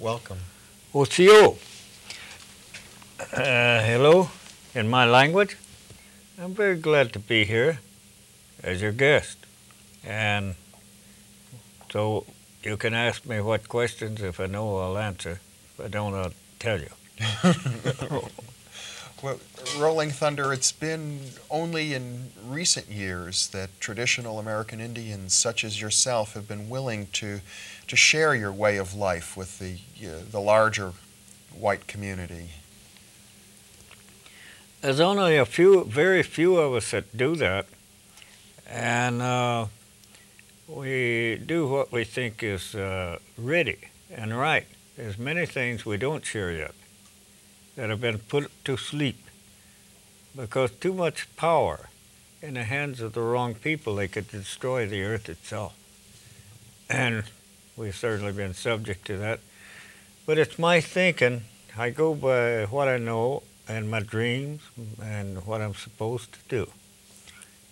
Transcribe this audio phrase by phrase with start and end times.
[0.00, 0.38] Welcome.
[0.94, 1.58] Osiyo.
[3.20, 4.30] Uh, hello,
[4.74, 5.58] in my language.
[6.40, 7.80] I'm very glad to be here
[8.62, 9.36] as your guest.
[10.02, 10.54] And
[11.92, 12.24] so
[12.62, 14.22] you can ask me what questions.
[14.22, 15.38] If I know, I'll answer.
[15.78, 16.88] If I don't, I'll tell you.
[19.76, 26.32] Rolling Thunder, it's been only in recent years that traditional American Indians such as yourself
[26.32, 27.40] have been willing to,
[27.86, 29.76] to share your way of life with the,
[30.06, 30.94] uh, the larger
[31.54, 32.50] white community.
[34.80, 37.66] There's only a few, very few of us that do that.
[38.66, 39.66] And uh,
[40.66, 43.76] we do what we think is uh, ready
[44.10, 44.66] and right.
[44.96, 46.74] There's many things we don't share yet
[47.80, 49.16] that have been put to sleep
[50.36, 51.88] because too much power
[52.42, 55.74] in the hands of the wrong people, they could destroy the earth itself.
[56.90, 57.24] And
[57.78, 59.40] we've certainly been subject to that.
[60.26, 61.44] But it's my thinking.
[61.74, 64.60] I go by what I know and my dreams
[65.02, 66.70] and what I'm supposed to do.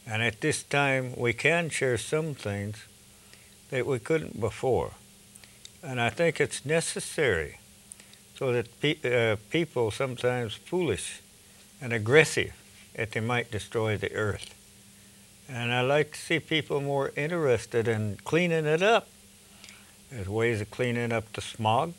[0.06, 2.78] And at this time, we can share some things
[3.68, 4.92] that we couldn't before.
[5.83, 7.58] And I think it's necessary
[8.39, 11.20] so that pe- uh, people, sometimes foolish
[11.81, 12.53] and aggressive,
[12.95, 14.55] that they might destroy the earth.
[15.48, 19.08] And I like to see people more interested in cleaning it up.
[20.11, 21.95] There's ways of cleaning up the smog,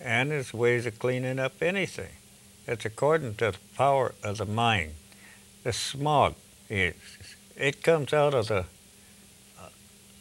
[0.00, 2.12] and there's ways of cleaning up anything.
[2.66, 4.94] It's according to the power of the mind.
[5.64, 6.34] The smog
[6.70, 6.94] is
[7.56, 8.64] it comes out of the
[9.60, 9.68] uh,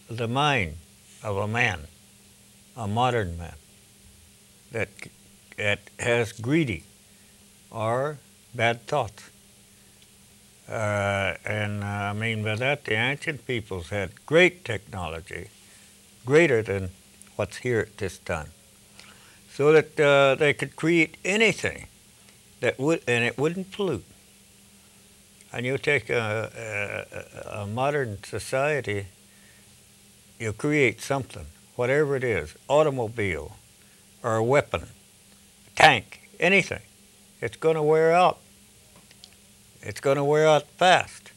[0.09, 0.75] the mind
[1.23, 1.87] of a man,
[2.75, 3.55] a modern man
[4.71, 4.89] that
[5.57, 6.83] that has greedy
[7.69, 8.17] or
[8.55, 9.29] bad thoughts.
[10.67, 15.49] Uh, and uh, I mean by that, the ancient peoples had great technology,
[16.25, 16.89] greater than
[17.35, 18.51] what's here at this time,
[19.51, 21.87] so that uh, they could create anything
[22.61, 24.05] that would, and it wouldn't pollute.
[25.53, 27.05] And you take a,
[27.53, 29.07] a, a modern society,
[30.39, 33.57] you create something, whatever it is, automobile,
[34.23, 34.87] or a weapon,
[35.67, 36.81] a tank, anything.
[37.41, 38.37] It's going to wear out.
[39.81, 41.31] It's going to wear out fast.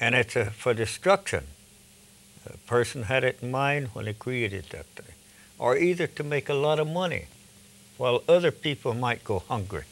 [0.00, 1.44] And it's a, for destruction.
[2.44, 5.14] The person had it in mind when they created that thing.
[5.58, 7.26] Or either to make a lot of money
[7.96, 9.84] while other people might go hungry.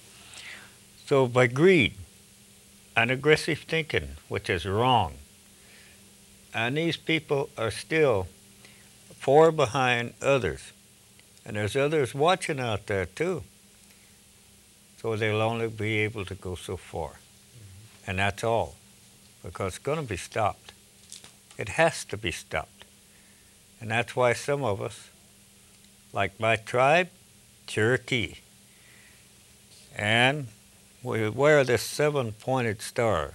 [1.07, 1.95] So by greed
[2.97, 5.15] and aggressive thinking, which is wrong,
[6.53, 8.29] and these people are still
[9.17, 10.73] far behind others.
[11.45, 13.43] And there's others watching out there too.
[15.01, 17.11] So they'll only be able to go so far.
[17.11, 18.11] Mm-hmm.
[18.11, 18.77] And that's all.
[19.43, 20.73] Because it's going to be stopped.
[21.59, 22.85] It has to be stopped.
[23.81, 25.11] And that's why some of us,
[26.13, 27.11] like my tribe,
[27.67, 28.37] Cherokee,
[29.95, 30.49] and
[31.03, 33.35] we wear this seven pointed star.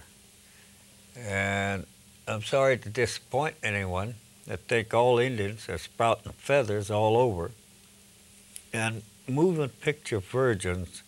[1.16, 1.86] And
[2.26, 4.16] I'm sorry to disappoint anyone
[4.46, 7.52] that think all Indians are sprouting feathers all over.
[8.72, 11.02] And movement picture virgins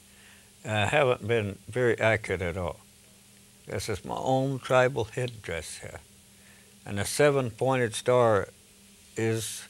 [0.65, 2.81] uh, haven't been very accurate at all.
[3.67, 6.01] This is my own tribal headdress here.
[6.85, 8.49] And the seven pointed star
[9.17, 9.65] is,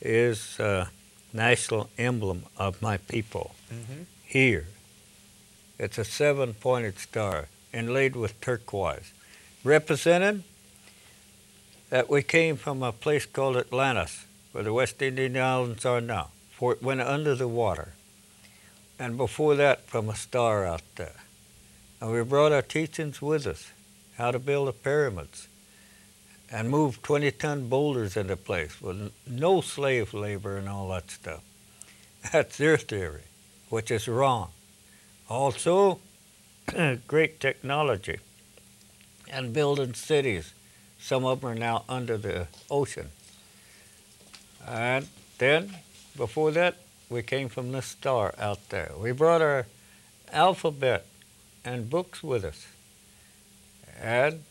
[0.00, 0.86] is uh,
[1.32, 4.02] national emblem of my people mm-hmm.
[4.24, 4.66] here
[5.78, 9.12] it's a seven pointed star inlaid with turquoise,
[9.64, 10.44] representing
[11.90, 16.30] that we came from a place called Atlantis, where the West Indian Islands are now,
[16.72, 17.92] it went under the water.
[18.98, 21.20] And before that, from a star out there.
[22.00, 23.70] And we brought our teachings with us
[24.16, 25.48] how to build the pyramids
[26.50, 31.42] and move 20 ton boulders into place with no slave labor and all that stuff.
[32.32, 33.24] That's their theory,
[33.70, 34.50] which is wrong.
[35.28, 35.98] Also,
[37.08, 38.18] great technology
[39.30, 40.52] and building cities.
[41.00, 43.08] Some of them are now under the ocean.
[44.66, 45.08] And
[45.38, 45.74] then,
[46.16, 46.76] before that,
[47.08, 48.92] we came from the star out there.
[48.98, 49.66] We brought our
[50.32, 51.06] alphabet
[51.64, 52.66] and books with us.
[54.00, 54.42] And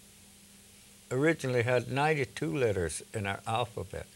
[1.12, 4.08] originally had 92 letters in our alphabet.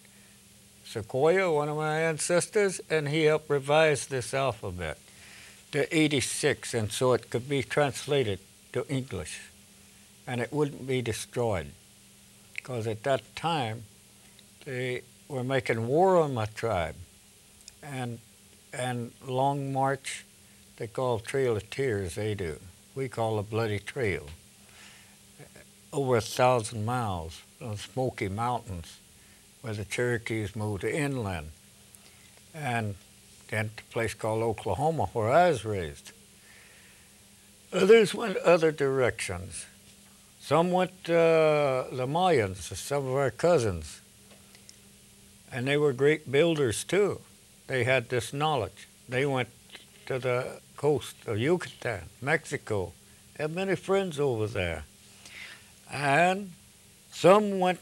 [0.86, 4.98] Sequoyah, one of my ancestors, and he helped revise this alphabet
[5.71, 8.39] to 86, and so it could be translated
[8.74, 9.42] to English,
[10.25, 11.71] and it wouldn't be destroyed.
[12.56, 13.83] Because at that time,
[14.66, 16.95] they were making war on my tribe,
[17.92, 18.19] and
[18.74, 20.25] and Long March,
[20.78, 22.60] they call Trail of Tears, they do.
[22.95, 24.28] We call a Bloody Trail.
[25.94, 29.00] Over a thousand miles of Smoky Mountains,
[29.62, 31.51] where the Cherokees moved inland.
[32.54, 32.95] And
[33.50, 36.12] then to a place called Oklahoma, where I was raised.
[37.72, 39.66] Others went other directions.
[40.40, 44.01] Some went uh, the Mayans, some of our cousins,
[45.51, 47.22] and they were great builders too.
[47.68, 48.88] They had this knowledge.
[49.08, 49.50] They went
[50.08, 52.94] to the coast of Yucatan, Mexico.
[53.38, 54.86] Had many friends over there,
[55.92, 56.54] and
[57.12, 57.80] some went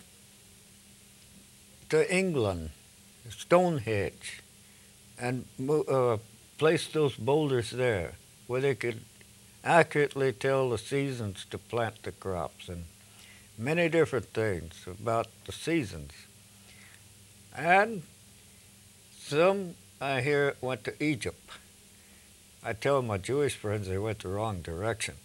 [1.90, 2.72] to England,
[3.30, 4.42] Stonehenge,
[5.18, 6.18] and uh,
[6.58, 8.14] placed those boulders there
[8.48, 9.02] where they could
[9.64, 12.86] accurately tell the seasons to plant the crops and
[13.58, 16.12] many different things about the seasons.
[17.56, 18.04] And
[19.26, 21.50] some I hear went to Egypt.
[22.64, 25.16] I tell my Jewish friends they went the wrong direction,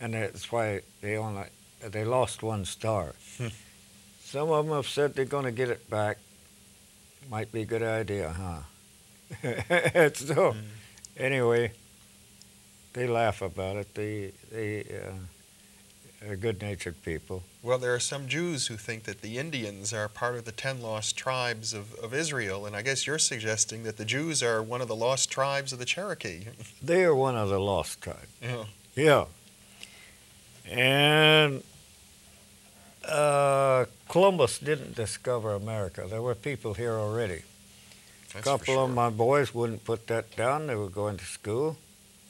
[0.00, 1.44] and that's why they only
[1.80, 3.14] they lost one star.
[4.22, 6.18] some of them have said they're going to get it back.
[7.30, 8.62] Might be a good idea, huh?
[10.14, 10.56] so, mm.
[11.16, 11.72] anyway,
[12.92, 13.94] they laugh about it.
[13.94, 15.12] They they uh,
[16.28, 17.42] are good-natured people.
[17.62, 20.80] Well, there are some Jews who think that the Indians are part of the ten
[20.80, 24.80] lost tribes of, of Israel, and I guess you're suggesting that the Jews are one
[24.80, 26.46] of the lost tribes of the Cherokee.
[26.82, 28.28] they are one of the lost tribes.
[28.40, 28.64] Yeah.
[28.94, 29.24] Yeah.
[30.68, 31.62] And
[33.08, 36.06] uh, Columbus didn't discover America.
[36.08, 37.42] There were people here already.
[38.32, 38.84] That's a couple sure.
[38.84, 40.66] of my boys wouldn't put that down.
[40.66, 41.76] They were going to school.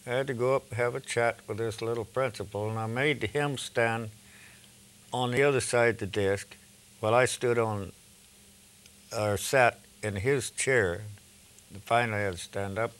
[0.04, 2.87] I had to go up and have a chat with this little principal, and I
[2.87, 4.10] made him stand
[5.12, 6.56] on the other side of the desk
[6.99, 7.93] while I stood on
[9.16, 11.02] or sat in his chair.
[11.84, 12.93] Finally, I had to stand up.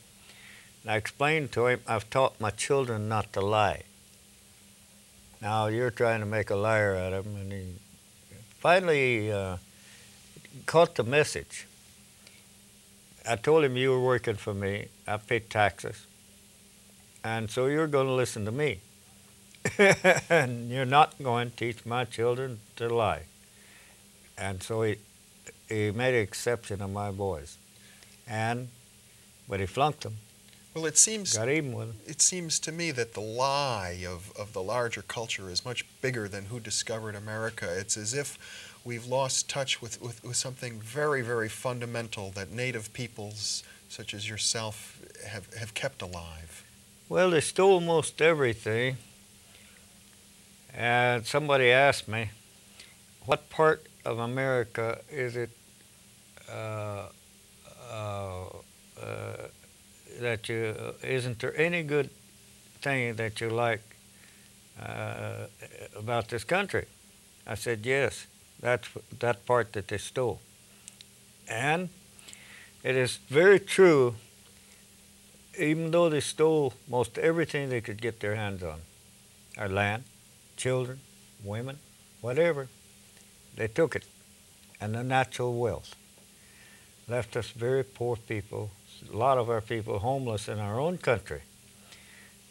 [0.81, 3.83] And I explained to him, I've taught my children not to lie.
[5.41, 7.73] Now you're trying to make a liar out of him, and he
[8.59, 9.57] finally uh,
[10.65, 11.67] caught the message.
[13.27, 14.87] I told him you were working for me.
[15.05, 16.05] I paid taxes.
[17.23, 18.79] And so you're going to listen to me.
[20.29, 23.23] and you're not going to teach my children to lie.
[24.37, 24.97] And so he,
[25.69, 27.57] he made an exception of my boys.
[28.27, 28.69] And,
[29.47, 30.15] but he flunked them.
[30.73, 31.97] Well, it seems got even with them.
[32.07, 36.27] It seems to me that the lie of, of the larger culture is much bigger
[36.27, 37.67] than who discovered America.
[37.77, 38.39] It's as if
[38.83, 44.27] we've lost touch with, with, with something very, very fundamental that native peoples such as
[44.27, 46.62] yourself have, have kept alive.
[47.13, 48.97] Well, they stole most everything.
[50.73, 52.31] And somebody asked me,
[53.27, 55.51] what part of America is it
[56.51, 57.03] uh,
[57.91, 58.45] uh,
[58.99, 59.05] uh,
[60.21, 60.73] that you,
[61.03, 62.09] isn't there any good
[62.81, 63.83] thing that you like
[64.81, 65.45] uh,
[65.95, 66.87] about this country?
[67.45, 68.25] I said, yes,
[68.59, 68.87] that's
[69.19, 70.41] that part that they stole.
[71.47, 71.89] And
[72.83, 74.15] it is very true
[75.57, 78.79] even though they stole most everything they could get their hands on
[79.57, 80.03] our land,
[80.57, 80.99] children,
[81.43, 81.77] women,
[82.21, 82.67] whatever
[83.55, 84.05] they took it,
[84.81, 85.95] and the natural wealth.
[87.07, 88.71] Left us very poor people,
[89.11, 91.41] a lot of our people homeless in our own country.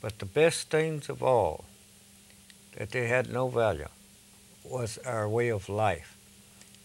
[0.00, 1.64] But the best things of all,
[2.76, 3.88] that they had no value,
[4.64, 6.16] was our way of life.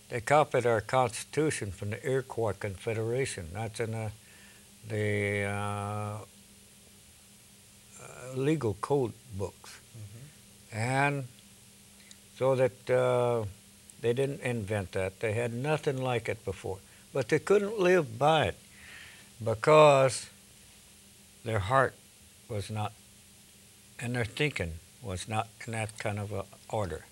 [0.10, 3.50] They copied our Constitution from the Iroquois Confederation.
[3.54, 4.12] That's in the
[4.88, 6.18] the uh,
[8.02, 9.80] uh, legal code books.
[9.98, 10.78] Mm-hmm.
[10.78, 11.28] And
[12.38, 13.46] so that uh,
[14.02, 15.20] they didn't invent that.
[15.20, 16.78] They had nothing like it before.
[17.14, 18.56] But they couldn't live by it
[19.44, 20.30] because
[21.44, 21.96] their heart
[22.50, 22.94] was not,
[24.00, 27.06] and their thinking was not in that kind of a order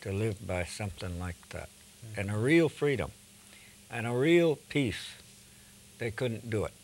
[0.00, 1.68] to live by something like that.
[1.68, 2.20] Mm-hmm.
[2.20, 3.12] And a real freedom
[3.90, 5.10] and a real peace,
[5.98, 6.74] they couldn't do it.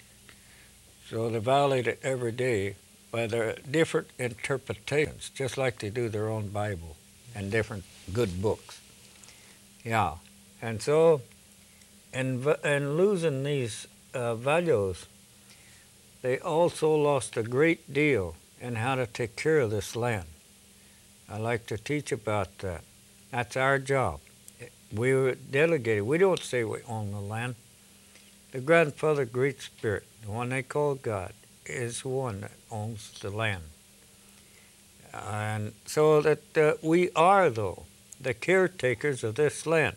[1.08, 2.76] So they violate it every day
[3.10, 6.96] by their different interpretations, just like they do their own Bible
[7.34, 8.80] and different good books.
[9.84, 10.14] Yeah.
[10.62, 11.20] And so,
[12.12, 15.06] in, in losing these uh, values,
[16.22, 20.26] they also lost a great deal in how to take care of this land.
[21.28, 22.82] I like to teach about that.
[23.30, 24.20] That's our job.
[24.92, 26.04] We were delegated.
[26.04, 27.56] We don't say we own the land.
[28.54, 31.32] The grandfather Great Spirit the one they call God,
[31.66, 33.64] is the one that owns the land.
[35.12, 37.84] And so that uh, we are, though,
[38.20, 39.96] the caretakers of this land.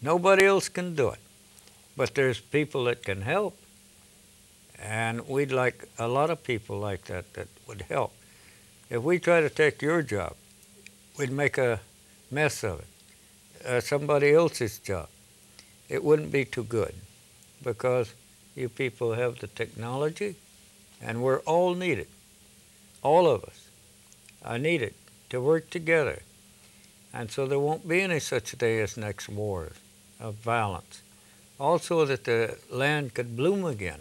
[0.00, 1.18] Nobody else can do it.
[1.96, 3.58] But there's people that can help.
[4.78, 8.12] And we'd like a lot of people like that that would help.
[8.88, 10.36] If we try to take your job,
[11.18, 11.80] we'd make a
[12.30, 13.66] mess of it.
[13.66, 15.08] Uh, somebody else's job.
[15.88, 16.94] It wouldn't be too good
[17.62, 18.14] because
[18.58, 20.34] You people have the technology,
[21.00, 22.08] and we're all needed.
[23.04, 23.68] All of us
[24.44, 24.94] are needed
[25.30, 26.22] to work together.
[27.12, 29.76] And so there won't be any such day as next wars
[30.18, 31.02] of violence.
[31.60, 34.00] Also, that the land could bloom again.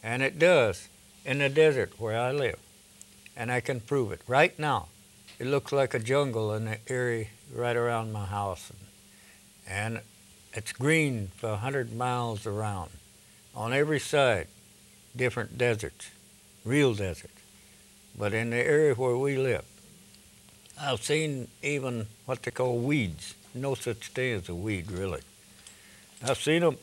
[0.00, 0.88] And it does
[1.24, 2.58] in the desert where I live.
[3.36, 4.86] And I can prove it right now.
[5.40, 8.70] It looks like a jungle in the area right around my house.
[9.68, 10.02] And
[10.52, 12.90] it's green for a 100 miles around.
[13.54, 14.48] On every side,
[15.14, 16.10] different deserts,
[16.64, 17.34] real deserts.
[18.16, 19.64] But in the area where we live,
[20.80, 23.34] I've seen even what they call weeds.
[23.54, 25.20] No such thing as a weed, really.
[26.22, 26.78] I've seen them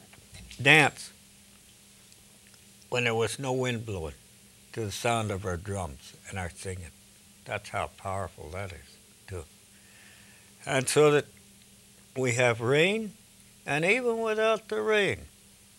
[0.62, 1.12] dance
[2.90, 4.14] when there was no wind blowing
[4.74, 6.92] to the sound of our drums and our singing.
[7.46, 8.98] That's how powerful that is,
[9.28, 9.44] too.
[10.66, 11.26] And so that
[12.16, 13.14] we have rain,
[13.68, 15.20] and even without the rain,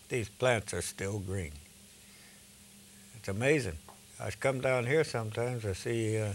[0.09, 1.51] these plants are still green.
[3.17, 3.77] It's amazing.
[4.19, 6.33] I come down here sometimes, I see uh,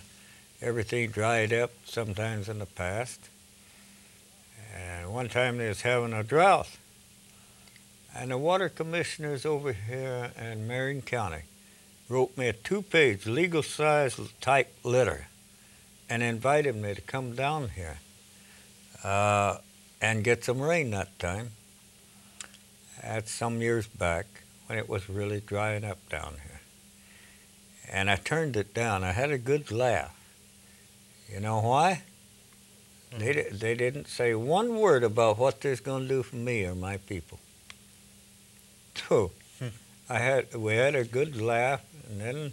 [0.60, 3.20] everything dried up sometimes in the past.
[4.74, 6.68] And one time they was having a drought.
[8.16, 11.42] And the water commissioners over here in Marin County
[12.08, 15.28] wrote me a two-page legal size type letter
[16.10, 17.98] and invited me to come down here
[19.04, 19.58] uh,
[20.04, 21.52] and get some rain that time.
[23.02, 24.26] That's some years back
[24.66, 26.60] when it was really drying up down here.
[27.90, 29.02] And I turned it down.
[29.02, 30.14] I had a good laugh.
[31.32, 32.02] You know why?
[33.16, 36.74] They, they didn't say one word about what this going to do for me or
[36.74, 37.38] my people.
[39.08, 39.32] So
[40.10, 42.52] I had we had a good laugh, and then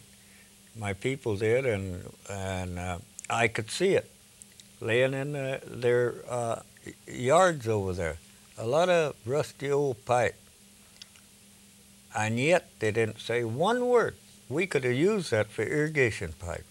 [0.75, 2.97] my people did, and and uh,
[3.29, 4.09] I could see it
[4.79, 6.61] laying in the, their uh,
[7.07, 8.17] yards over there.
[8.57, 10.35] A lot of rusty old pipe,
[12.15, 14.15] and yet they didn't say one word.
[14.49, 16.65] We could have used that for irrigation pipe.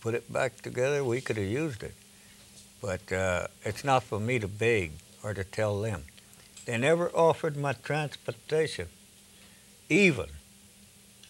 [0.00, 1.02] Put it back together.
[1.02, 1.94] We could have used it,
[2.80, 4.92] but uh, it's not for me to beg
[5.22, 6.04] or to tell them.
[6.66, 8.88] They never offered my transportation
[9.88, 10.26] even.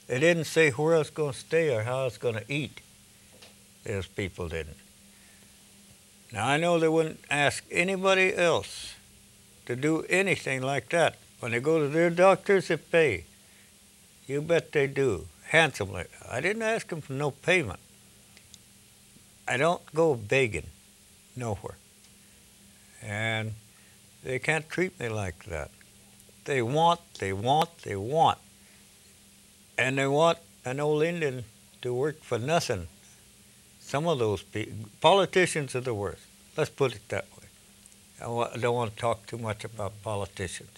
[0.06, 2.44] They didn't say where I was going to stay or how I was going to
[2.52, 2.80] eat.
[3.84, 4.76] Those people didn't.
[6.32, 8.94] Now, I know they wouldn't ask anybody else
[9.66, 11.16] to do anything like that.
[11.40, 13.24] When they go to their doctors, they pay.
[14.26, 16.04] You bet they do, handsomely.
[16.30, 17.80] I didn't ask them for no payment.
[19.46, 20.68] I don't go begging
[21.36, 21.76] nowhere.
[23.02, 23.52] And
[24.22, 25.70] they can't treat me like that.
[26.44, 28.38] They want, they want, they want.
[29.76, 31.44] And they want an old Indian
[31.82, 32.86] to work for nothing.
[33.92, 34.70] Some of those pe-
[35.02, 36.22] politicians are the worst.
[36.56, 37.46] Let's put it that way.
[38.22, 40.70] I don't want to talk too much about politicians.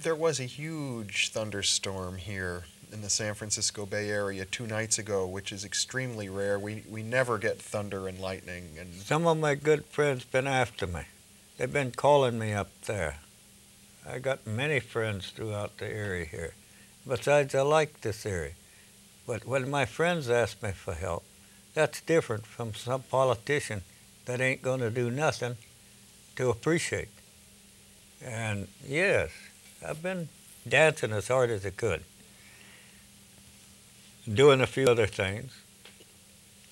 [0.00, 5.26] There was a huge thunderstorm here in the San Francisco Bay Area two nights ago,
[5.26, 6.58] which is extremely rare.
[6.58, 8.78] We, we never get thunder and lightning.
[8.80, 11.02] And Some of my good friends been after me.
[11.58, 13.16] They've been calling me up there.
[14.08, 16.54] I got many friends throughout the area here.
[17.06, 18.54] Besides, I like this area.
[19.26, 21.24] But when my friends ask me for help,
[21.74, 23.82] that's different from some politician
[24.26, 25.56] that ain't going to do nothing
[26.36, 27.08] to appreciate.
[28.24, 29.30] And yes,
[29.86, 30.28] I've been
[30.68, 32.04] dancing as hard as I could,
[34.32, 35.52] doing a few other things.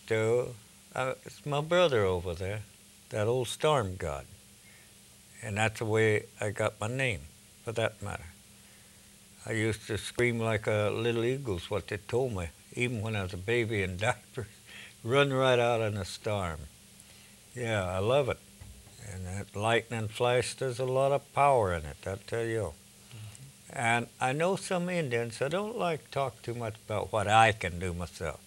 [0.09, 0.55] So,
[0.95, 2.63] uh, it's my brother over there,
[3.11, 4.27] that old storm god.
[5.43, 7.21] And that's the way I got my name,
[7.65, 8.27] for that matter.
[9.47, 13.23] I used to scream like a little eagle's what they told me, even when I
[13.23, 14.47] was a baby in diapers.
[15.03, 16.59] Run right out in a storm.
[17.55, 18.39] Yeah, I love it.
[19.11, 22.73] And that lightning flash, there's a lot of power in it, I tell you.
[23.13, 23.79] Mm-hmm.
[23.79, 27.53] And I know some Indians, I don't like to talk too much about what I
[27.53, 28.41] can do myself.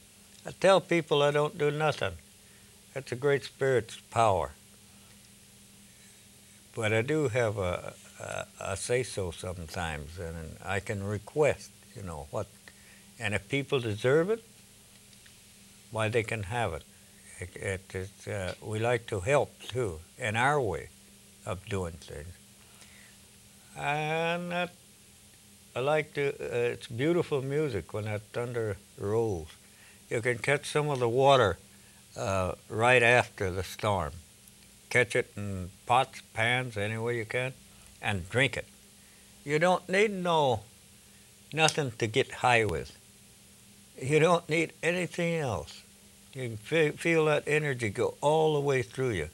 [0.45, 2.13] I tell people I don't do nothing.
[2.93, 4.51] That's a great spirit's power.
[6.75, 12.03] But I do have a, a, a say so sometimes, and I can request, you
[12.03, 12.47] know, what.
[13.19, 14.43] And if people deserve it,
[15.93, 16.83] why, they can have it.
[17.39, 20.89] It, it uh, we like to help too, in our way
[21.45, 22.33] of doing things.
[23.77, 24.71] And that,
[25.75, 29.49] I like to, uh, it's beautiful music when that thunder rolls.
[30.09, 31.57] You can catch some of the water
[32.17, 34.13] uh, right after the storm.
[34.89, 37.53] Catch it in pots, pans, any way you can,
[38.01, 38.67] and drink it.
[39.43, 40.61] You don't need no
[41.53, 42.97] nothing to get high with.
[44.01, 45.82] You don't need anything else.
[46.33, 49.29] You can feel that energy go all the way through you.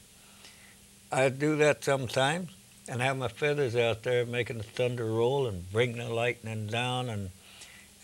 [1.10, 2.50] I do that sometimes,
[2.86, 7.08] and have my feathers out there making the thunder roll and bring the lightning down
[7.08, 7.30] and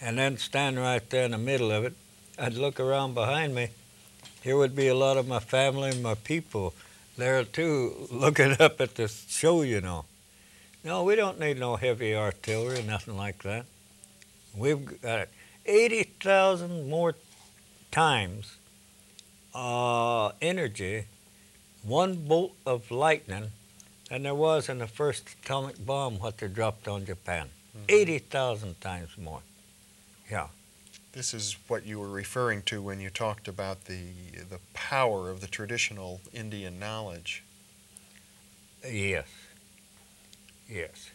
[0.01, 1.95] and then stand right there in the middle of it.
[2.39, 3.69] I'd look around behind me.
[4.43, 6.75] Here would be a lot of my family and my people
[7.17, 10.05] there too, looking up at the show, you know.
[10.85, 13.65] No, we don't need no heavy artillery, nothing like that.
[14.55, 15.29] We've got
[15.65, 17.15] 80,000 more
[17.91, 18.57] times
[19.57, 21.07] uh, energy,
[21.83, 23.51] one bolt of lightning,
[24.11, 27.49] than there was in the first atomic bomb what they dropped on Japan.
[27.77, 27.85] Mhm.
[27.89, 29.43] 80,000 times more.
[30.31, 30.49] Yeah.
[31.13, 34.11] This is what you were referring to when you talked about the
[34.51, 37.43] the power of the traditional Indian knowledge.
[38.85, 39.27] Yes.
[40.69, 41.11] Yes.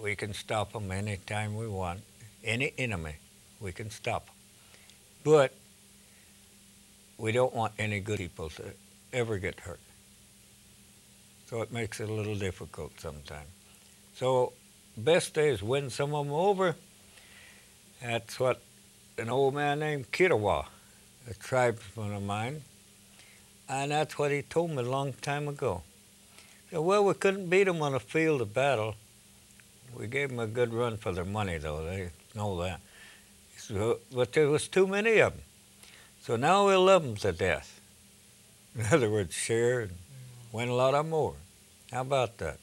[0.00, 2.02] We can stop them anytime we want.
[2.42, 3.16] Any enemy,
[3.60, 4.34] we can stop 'em.
[5.22, 5.54] But
[7.22, 8.64] we don't want any good people to
[9.12, 9.78] ever get hurt.
[11.46, 13.46] So it makes it a little difficult sometimes.
[14.16, 14.52] So
[14.96, 16.74] best day is win some of them over.
[18.02, 18.60] That's what
[19.18, 20.66] an old man named Kitawa,
[21.30, 22.62] a tribesman of mine,
[23.68, 25.84] and that's what he told me a long time ago.
[26.72, 28.96] Well, we couldn't beat them on the field of battle.
[29.94, 31.84] We gave them a good run for their money, though.
[31.84, 32.80] They know that.
[34.12, 35.42] But there was too many of them.
[36.22, 37.80] So now we'll love them to death.
[38.76, 39.92] In other words, share and
[40.52, 41.34] win a lot of more.
[41.90, 42.58] How about that?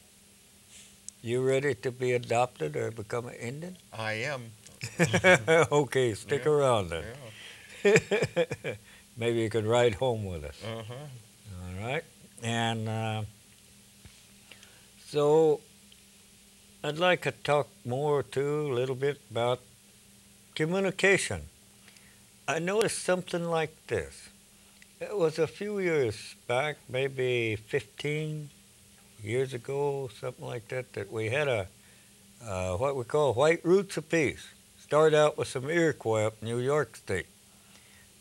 [1.22, 3.75] You ready to be adopted or become an Indian?
[3.92, 4.51] I am.
[5.72, 7.04] okay, stick Yeah, around then.
[7.84, 8.75] Yeah.
[9.18, 10.56] Maybe you could ride home with us.
[10.63, 10.94] Uh-huh.
[10.94, 12.06] All right.
[12.42, 13.24] And uh,
[15.10, 15.60] so
[16.82, 19.60] I'd like to talk more too, a little bit about
[20.56, 21.42] communication.
[22.50, 24.29] I noticed something like this.
[25.00, 28.50] It was a few years back, maybe 15
[29.24, 31.68] years ago, something like that, that we had a
[32.44, 34.48] uh, what we call White Roots of Peace.
[34.79, 37.27] Started out with some Iroquois up in New York State.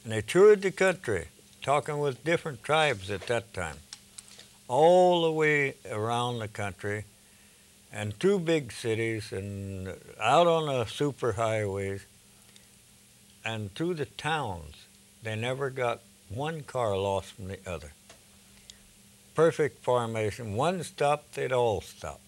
[0.04, 1.28] And they toured the country,
[1.62, 3.76] talking with different tribes at that time,
[4.68, 7.06] all the way around the country
[7.90, 9.88] and through big cities and
[10.20, 12.04] out on the super highways
[13.48, 14.74] and through the towns.
[15.22, 17.92] They never got one car lost from the other.
[19.34, 20.54] Perfect formation.
[20.54, 22.20] One stopped, they'd all stop.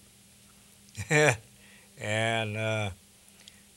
[1.09, 2.89] and uh,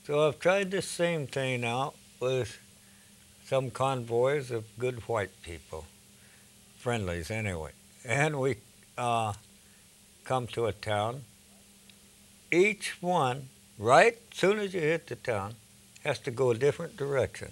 [0.05, 2.57] so I've tried the same thing out with
[3.45, 5.85] some convoys of good white people,
[6.77, 7.71] friendlies anyway.
[8.03, 8.55] And we
[8.97, 9.33] uh,
[10.23, 11.21] come to a town.
[12.51, 15.55] Each one, right soon as you hit the town,
[16.05, 17.51] has to go a different direction.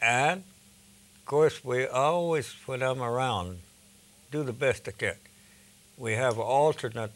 [0.00, 0.44] And
[1.18, 3.58] of course, we always, when I'm around,
[4.30, 5.16] do the best I can.
[5.96, 7.12] We have an alternate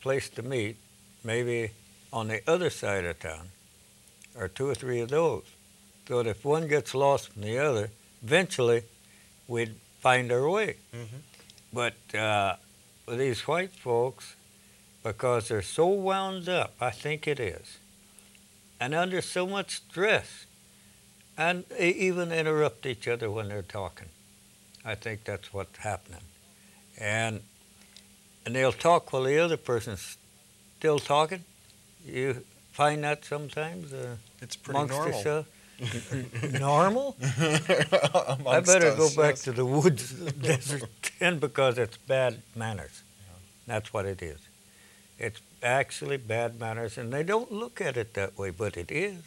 [0.00, 0.76] place to meet,
[1.24, 1.70] maybe
[2.12, 3.48] on the other side of town,
[4.36, 5.44] or two or three of those.
[6.06, 7.90] So that if one gets lost from the other,
[8.22, 8.82] eventually
[9.46, 10.76] we'd find our way.
[10.94, 11.20] Mhm.
[11.72, 12.56] But uh,
[13.06, 14.34] with these white folks,
[15.02, 17.78] because they're so wound up, I think it is,
[18.80, 20.46] and under so much stress,
[21.36, 24.08] and they even interrupt each other when they're talking.
[24.84, 26.22] I think that's what's happening.
[26.98, 27.42] And
[28.44, 30.16] and they'll talk while the other person's
[30.78, 31.44] still talking.
[32.06, 35.12] You find that sometimes uh, It's pretty amongst normal.
[35.18, 35.46] yourself.
[36.60, 37.16] normal?
[38.46, 39.42] I better us, go back yes.
[39.42, 40.12] to the woods
[40.42, 40.88] desert
[41.18, 43.02] then because it's bad manners.
[43.66, 44.38] That's what it is.
[45.18, 49.22] It's actually bad manners, and they don't look at it that way, but it is.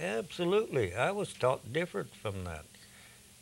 [0.00, 0.94] Absolutely.
[0.94, 2.64] I was taught different from that.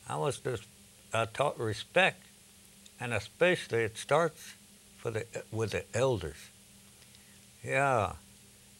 [0.09, 0.65] I was just
[1.13, 2.25] uh, taught respect,
[3.01, 4.55] and especially it starts
[4.97, 6.51] for the with the elders.
[7.63, 8.13] Yeah,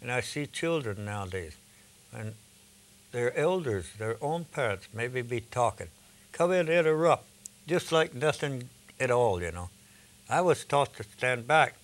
[0.01, 1.57] and I see children nowadays,
[2.13, 2.35] and
[3.13, 5.89] their elders, their own parents, maybe be talking,
[6.33, 7.25] come in interrupt,
[7.67, 8.69] just like nothing
[9.01, 9.71] at all, you know.
[10.29, 11.75] I was taught to stand back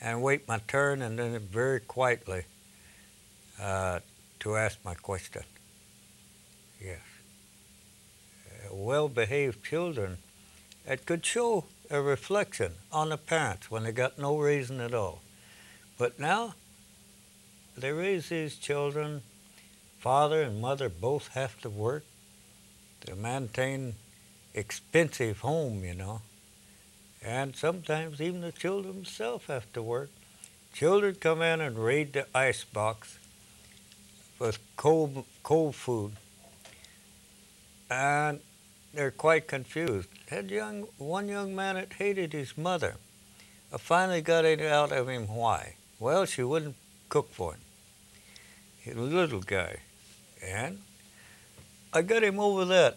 [0.00, 2.44] and wait my turn and then very quietly
[3.60, 4.00] uh,
[4.40, 5.42] to ask my question.
[6.80, 7.00] Yes.
[8.46, 10.18] Uh, well-behaved children
[10.86, 15.20] that could show a reflection on the parents when they got no reason at all.
[15.98, 16.54] But now
[17.76, 19.22] they raise these children
[19.98, 22.04] father and mother both have to work
[23.02, 23.94] to maintain
[24.54, 26.22] expensive home, you know.
[27.22, 30.10] And sometimes even the children themselves have to work.
[30.72, 33.18] Children come in and raid the ice box
[34.38, 36.12] with cold, cold food,
[37.90, 38.40] and
[38.94, 40.08] they're quite confused.
[40.28, 42.96] Had young, one young man that hated his mother
[43.72, 45.74] I finally got it out of him why.
[46.00, 46.74] Well, she wouldn't
[47.08, 47.60] cook for him.
[48.80, 49.76] He was a little guy.
[50.44, 50.80] And
[51.92, 52.96] I got him over that.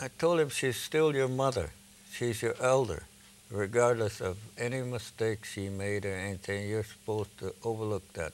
[0.00, 1.72] I told him she's still your mother.
[2.10, 3.02] She's your elder.
[3.50, 8.32] Regardless of any mistake she made or anything, you're supposed to overlook that.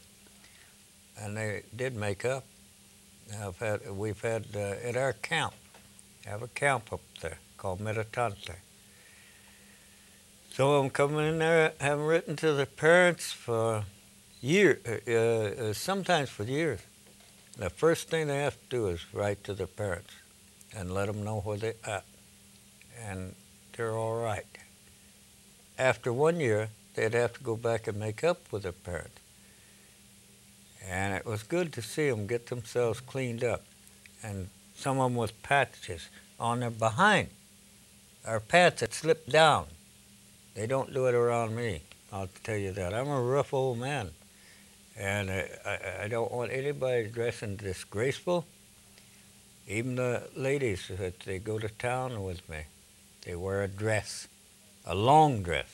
[1.18, 2.44] And they did make up.
[3.42, 5.55] I've had, we've had uh, at our camp,
[6.26, 7.81] have a camp up there called.
[10.52, 13.85] Some of them come in there, haven't written to their parents for
[14.40, 16.81] years, uh, uh, sometimes for years.
[17.57, 20.12] The first thing they have to do is write to their parents
[20.74, 22.05] and let them know where they're at.
[23.02, 23.35] And
[23.76, 24.46] they're all right.
[25.79, 29.21] After one year, they'd have to go back and make up with their parents.
[30.89, 33.65] And it was good to see them get themselves cleaned up.
[34.23, 36.09] And some of them with patches
[36.39, 37.29] on their behind,
[38.27, 39.67] or pads that slip down.
[40.55, 42.95] They don't do it around me, I'll tell you that.
[42.95, 44.11] I'm a rough old man.
[44.99, 48.47] And I, I, I don't want anybody dressing disgraceful.
[49.69, 52.61] Even the ladies that they go to town with me,
[53.25, 54.29] they wear a dress,
[54.87, 55.68] a long dress.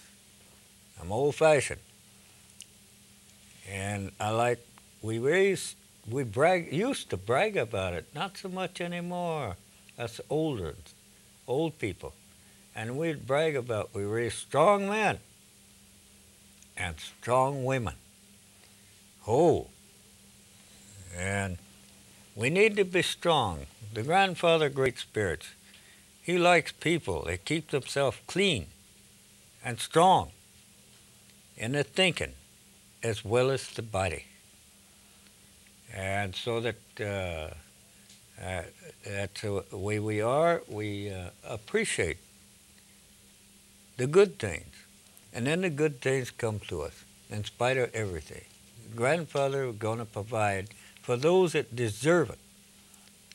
[1.01, 1.81] I'm old fashioned.
[3.68, 4.66] And I like,
[5.03, 5.77] we raised,
[6.11, 9.57] we brag, used to brag about it, not so much anymore.
[9.96, 10.75] That's older,
[11.46, 12.14] old people.
[12.75, 15.18] And we'd brag about we raised strong men
[16.77, 17.94] and strong women.
[19.29, 19.68] Oh,
[21.16, 21.59] and
[22.35, 23.66] we need to be strong.
[23.92, 25.48] The grandfather, great spirits,
[26.22, 28.66] he likes people that keep themselves clean
[29.64, 30.31] and strong
[31.57, 32.33] in the thinking
[33.03, 34.25] as well as the body.
[35.94, 37.55] And so that uh,
[38.42, 38.62] uh,
[39.05, 40.62] that's the way we are.
[40.68, 42.18] We uh, appreciate
[43.96, 44.75] the good things.
[45.35, 48.44] And then the good things come to us in spite of everything.
[48.94, 50.68] Grandfather is going to provide
[51.03, 52.38] for those that deserve it.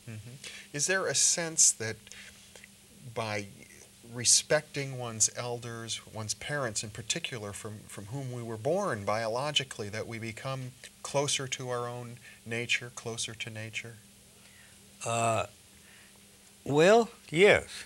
[0.08, 0.76] Mm-hmm.
[0.76, 1.96] Is there a sense that
[3.14, 3.46] by
[4.12, 10.06] respecting one's elders, one's parents in particular, from, from whom we were born biologically, that
[10.06, 12.16] we become closer to our own
[12.46, 13.96] nature, closer to nature?
[15.04, 15.46] Uh,
[16.64, 17.84] well, yes.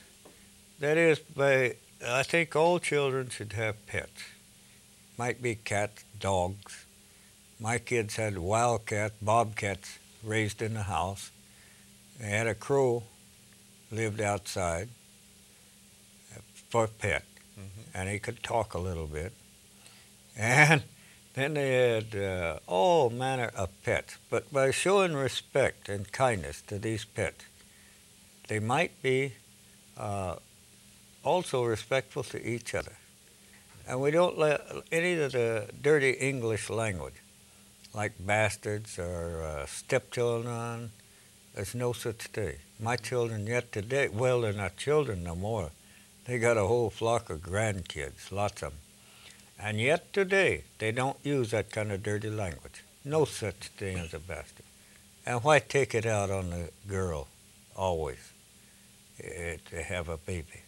[0.80, 4.22] That is, by I think all children should have pets.
[5.16, 6.86] Might be cats, dogs.
[7.60, 11.30] My kids had wildcats, bobcats raised in the house.
[12.18, 13.04] They had a crow
[13.90, 14.88] lived outside
[16.72, 17.82] for a pet, mm-hmm.
[17.92, 19.32] and he could talk a little bit.
[20.38, 20.82] And
[21.34, 24.16] then they had uh, all manner of pets.
[24.30, 27.44] But by showing respect and kindness to these pets,
[28.48, 29.34] they might be
[29.98, 30.36] uh,
[31.22, 32.96] also respectful to each other.
[33.86, 37.20] And we don't let any of the dirty English language,
[37.92, 40.92] like bastards or uh, stepchildren,
[41.54, 42.56] there's no such thing.
[42.80, 45.70] My children yet today, well, they're not children no more.
[46.24, 48.78] They got a whole flock of grandkids, lots of them.
[49.58, 52.84] And yet today, they don't use that kind of dirty language.
[53.04, 54.64] No such thing as a bastard.
[55.26, 57.28] And why take it out on the girl
[57.76, 58.32] always
[59.22, 60.62] eh, to have a baby?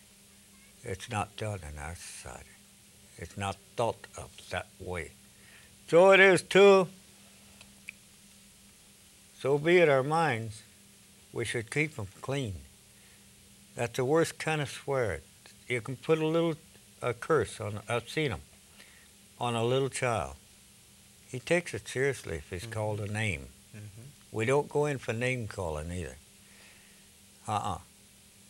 [0.83, 2.51] It's not done in our society.
[3.17, 5.13] It's not thought of that way.
[5.89, 6.89] So it is too.
[9.39, 10.63] So be it our minds,
[11.33, 12.55] we should keep them clean.
[13.77, 15.21] That's the worst kind of swear.
[15.69, 16.57] You can put a little
[17.01, 17.81] a curse on.
[17.89, 18.43] I've seen them
[19.39, 20.37] on a little child.
[21.29, 22.73] He takes it seriously if he's mm-hmm.
[22.73, 23.49] called a name.
[23.75, 24.03] Mm-hmm.
[24.33, 26.17] We don't go in for name calling either.
[27.47, 27.79] Uh-uh.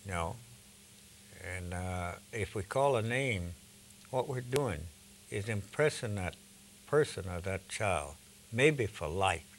[0.07, 0.37] No.
[1.57, 3.55] And uh, if we call a name,
[4.11, 4.81] what we're doing
[5.31, 6.37] is impressing that
[6.87, 8.15] person or that child,
[8.53, 9.57] maybe for life,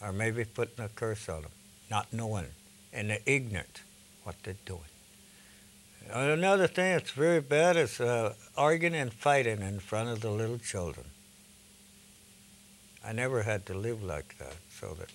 [0.00, 1.50] or maybe putting a curse on them,
[1.90, 2.46] not knowing,
[2.92, 3.82] and they're ignorant
[4.22, 4.95] what they're doing.
[6.12, 10.58] Another thing that's very bad is uh, arguing and fighting in front of the little
[10.58, 11.06] children.
[13.04, 15.10] I never had to live like that, so that,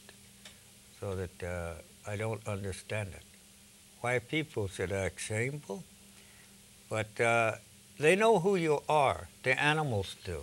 [0.99, 1.73] so that uh,
[2.09, 3.23] I don't understand it.
[4.01, 5.83] Why people should act shameful,
[6.89, 7.55] but uh,
[7.97, 9.29] they know who you are.
[9.43, 10.41] The animals do,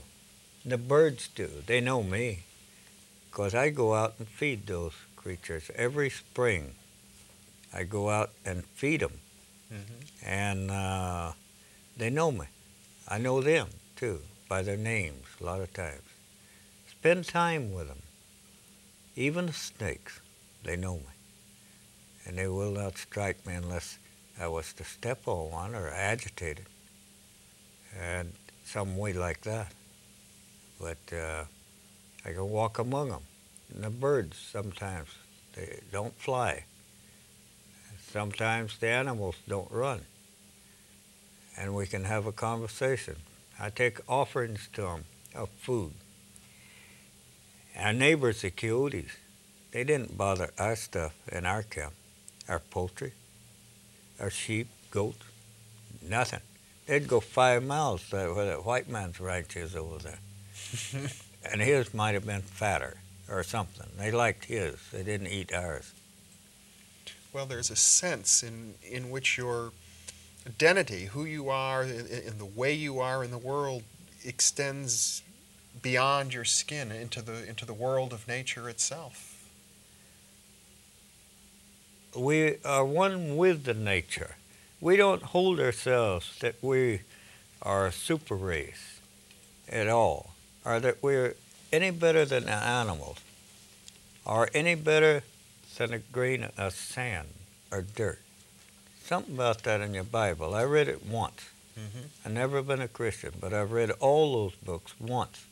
[0.64, 1.48] the birds do.
[1.66, 2.40] They know me,
[3.30, 6.74] because I go out and feed those creatures every spring.
[7.72, 9.20] I go out and feed them
[9.72, 10.28] Mm-hmm.
[10.28, 11.33] And uh,
[11.96, 12.46] they know me.
[13.09, 16.02] I know them too by their names a lot of times.
[16.90, 18.02] Spend time with them.
[19.16, 20.20] Even the snakes,
[20.64, 21.12] they know me.
[22.24, 23.98] And they will not strike me unless
[24.40, 26.66] I was to step on one or agitated.
[27.98, 28.33] And
[28.64, 29.72] some way like that.
[30.81, 31.44] But uh,
[32.24, 33.22] I can walk among them.
[33.74, 35.09] And the birds sometimes
[35.54, 36.64] they don't fly.
[38.12, 40.01] Sometimes the animals don't run.
[41.57, 43.16] And we can have a conversation.
[43.61, 45.92] I take offerings to them of food.
[47.79, 49.16] Our neighbors, the coyotes,
[49.73, 51.92] they didn't bother our stuff in our camp,
[52.49, 53.12] our poultry,
[54.18, 55.25] our sheep, goats,
[56.03, 56.40] nothing.
[56.87, 60.18] They'd go five miles to where the white man's ranch is over there.
[61.44, 62.97] and his might have been fatter
[63.29, 63.87] or something.
[63.99, 64.77] They liked his.
[64.90, 65.92] They didn't eat ours.
[67.32, 69.72] Well, there's a sense in, in which your
[70.46, 73.82] identity, who you are, in the way you are in the world,
[74.24, 75.22] extends
[75.82, 79.34] beyond your skin into the into the world of nature itself.
[82.16, 84.36] We are one with the nature.
[84.80, 87.02] We don't hold ourselves that we
[87.62, 89.00] are a super race
[89.68, 91.34] at all, or that we're
[91.72, 93.18] any better than animals,
[94.24, 95.22] or any better
[95.78, 97.28] than a grain of sand
[97.72, 98.18] or dirt.
[99.04, 100.54] Something about that in your Bible.
[100.54, 101.48] I read it once.
[101.78, 102.06] Mm-hmm.
[102.26, 105.46] I've never been a Christian, but I've read all those books once,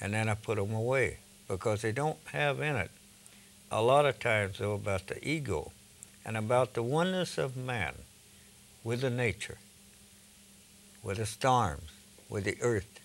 [0.00, 2.90] and then I put them away because they don't have in it
[3.70, 5.72] a lot of times, though, about the ego
[6.24, 7.94] and about the oneness of man
[8.84, 9.58] with the nature,
[11.02, 11.90] with the storms,
[12.28, 13.00] with the earth,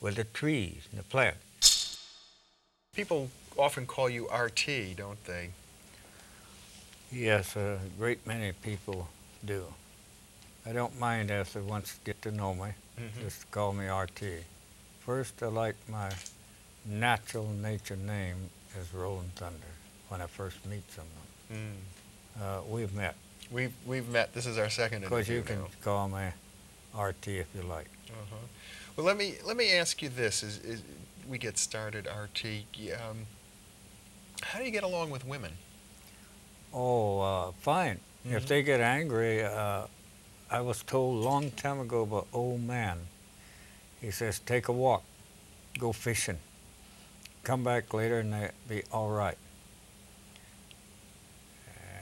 [0.00, 1.98] with the trees and the plants.
[2.94, 5.50] People often call you RT, don't they?
[7.10, 9.08] Yes, a great many people
[9.44, 9.64] do.
[10.66, 13.20] I don't mind as they once get to know me, Mhm.
[13.20, 14.44] just call me RT.
[15.04, 16.10] First, I like my
[16.84, 19.72] natural nature name is Rolling Thunder
[20.08, 21.26] when I first meet someone.
[22.36, 22.42] Mm.
[22.42, 23.16] Uh, we've met.
[23.50, 24.34] We've we've met.
[24.34, 25.68] This is our second Of course, you can now.
[25.82, 26.32] call me
[26.94, 27.88] RT if you like.
[28.10, 28.36] Uh-huh.
[28.96, 30.82] Well, let me let me ask you this: as, as
[31.26, 33.26] we get started, RT, um,
[34.42, 35.52] how do you get along with women?
[36.72, 38.00] Oh, uh, fine.
[38.24, 38.48] If Mhm.
[38.48, 39.86] they get angry, uh,
[40.50, 43.08] I was told a long time ago by old man.
[44.00, 45.02] He says, take a walk,
[45.78, 46.38] go fishing,
[47.42, 49.38] come back later and they'll be all right.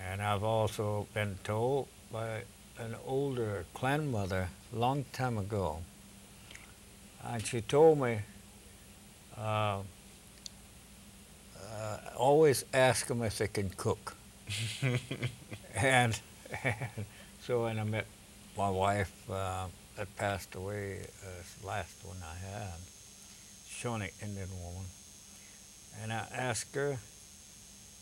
[0.08, 2.42] And I've also been told by
[2.78, 5.82] an older grandmother long time ago,
[7.24, 8.20] and she told me,
[9.36, 9.82] uh,
[11.76, 14.16] uh, always ask them if they can cook.
[15.74, 16.18] and,
[16.64, 17.04] and
[17.40, 18.06] so when I met
[18.56, 22.78] my wife uh, that passed away, uh, last one I had,
[23.68, 24.86] Shawnee Indian woman,
[26.02, 26.98] and I asked her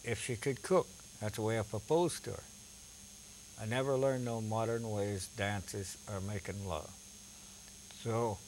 [0.04, 0.86] if she could cook.
[1.20, 2.42] That's the way I proposed to her.
[3.60, 6.90] I never learned no modern ways, dances, or making love.
[8.02, 8.38] So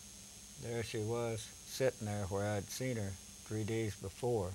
[0.63, 3.13] there she was, sitting there where I'd seen her
[3.45, 4.51] three days before.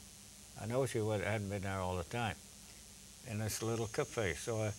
[0.61, 2.35] I know she hadn't been there all the time
[3.29, 4.33] in this little cafe.
[4.33, 4.71] So I,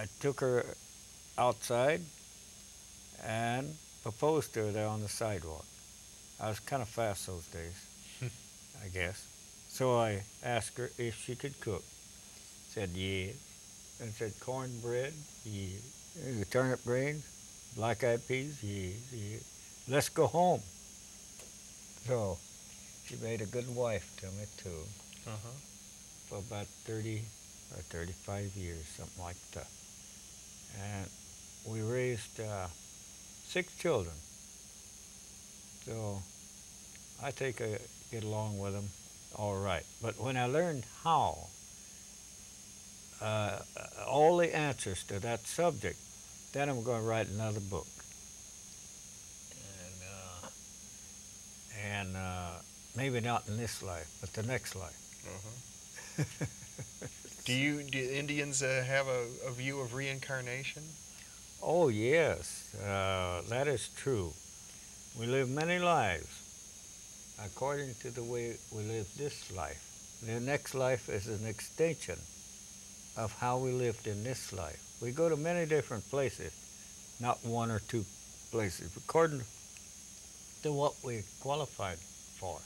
[0.00, 0.64] I took her
[1.36, 2.00] outside
[3.24, 5.64] and proposed to her there on the sidewalk.
[6.40, 7.86] I was kind of fast those days,
[8.84, 9.26] I guess.
[9.68, 11.82] So I asked her if she could cook.
[12.68, 13.34] Said yes.
[14.00, 15.80] And said cornbread, yes.
[16.18, 17.24] Uh, Turnip greens,
[17.76, 19.84] black-eyed peas, yes, yes.
[19.88, 20.60] Let's go home.
[22.06, 22.38] So
[23.06, 24.82] she made a good wife to me too
[25.26, 25.56] Uh-huh.
[26.28, 27.22] for about 30
[27.74, 29.66] or 35 years, something like that.
[30.80, 31.10] And
[31.66, 32.68] we raised uh,
[33.48, 34.14] six children.
[35.84, 36.22] So
[37.22, 37.78] I think I
[38.10, 38.88] get along with them
[39.36, 39.84] all right.
[40.02, 41.48] But when I learned how,
[43.20, 43.58] uh,
[44.06, 45.98] all the answers to that subject,
[46.52, 47.86] then I'm going to write another book.
[49.84, 50.48] And, uh,
[51.84, 52.50] and uh,
[52.96, 54.96] maybe not in this life, but the next life.
[55.26, 56.46] Uh-huh.
[57.44, 60.82] Do you do Indians uh, have a, a view of reincarnation?
[61.62, 64.32] Oh, yes, uh, that is true.
[65.16, 66.26] We live many lives
[67.44, 69.80] according to the way we live this life.
[70.26, 72.18] The next life is an extension
[73.16, 74.82] of how we lived in this life.
[75.00, 76.52] We go to many different places,
[77.20, 78.04] not one or two
[78.50, 79.42] places, according
[80.62, 82.58] to what we qualified for.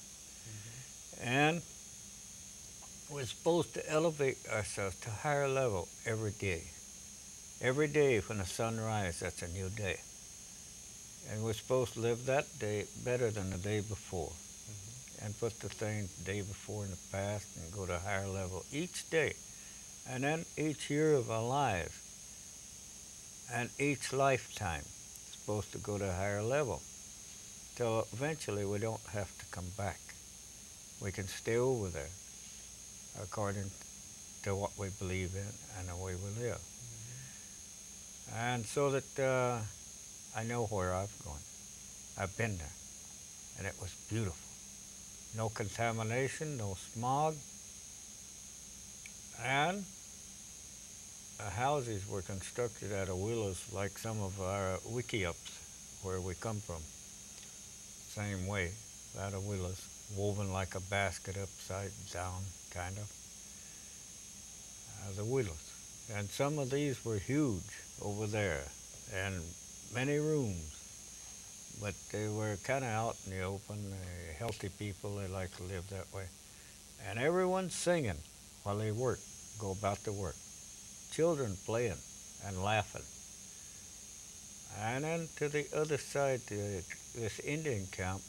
[1.22, 1.62] And
[3.10, 6.62] we're supposed to elevate ourselves to higher level every day.
[7.60, 10.00] Every day when the sun rises, that's a new day.
[11.30, 14.30] And we're supposed to live that day better than the day before.
[14.30, 15.26] Mm-hmm.
[15.26, 18.26] And put the things the day before in the past and go to a higher
[18.26, 19.34] level each day.
[20.08, 22.00] And then each year of our lives
[23.52, 24.84] and each lifetime
[25.30, 26.80] supposed to go to a higher level.
[27.76, 30.09] till eventually we don't have to come back.
[31.00, 32.12] We can still with there
[33.22, 33.70] according
[34.42, 36.60] to what we believe in and the way we live.
[38.36, 39.58] And so that uh,
[40.36, 41.40] I know where I've gone.
[42.18, 42.76] I've been there,
[43.58, 44.36] and it was beautiful.
[45.36, 47.34] No contamination, no smog,
[49.44, 49.84] and
[51.38, 56.60] the houses were constructed out of willows like some of our wickiups where we come
[56.60, 56.82] from.
[58.10, 58.72] Same way,
[59.18, 59.80] out of willows,
[60.16, 62.42] woven like a basket upside down,
[62.72, 63.12] kind of.
[65.00, 65.72] Uh, the willows.
[66.14, 67.62] And some of these were huge
[68.02, 68.62] over there,
[69.14, 69.34] and
[69.94, 70.76] many rooms.
[71.80, 75.62] But they were kind of out in the open, uh, healthy people, they like to
[75.62, 76.26] live that way.
[77.08, 78.18] And everyone singing
[78.64, 79.20] while they work,
[79.58, 80.36] go about their work.
[81.12, 81.96] Children playing
[82.46, 83.04] and laughing.
[84.78, 86.82] And then to the other side, uh,
[87.14, 88.20] this Indian camp,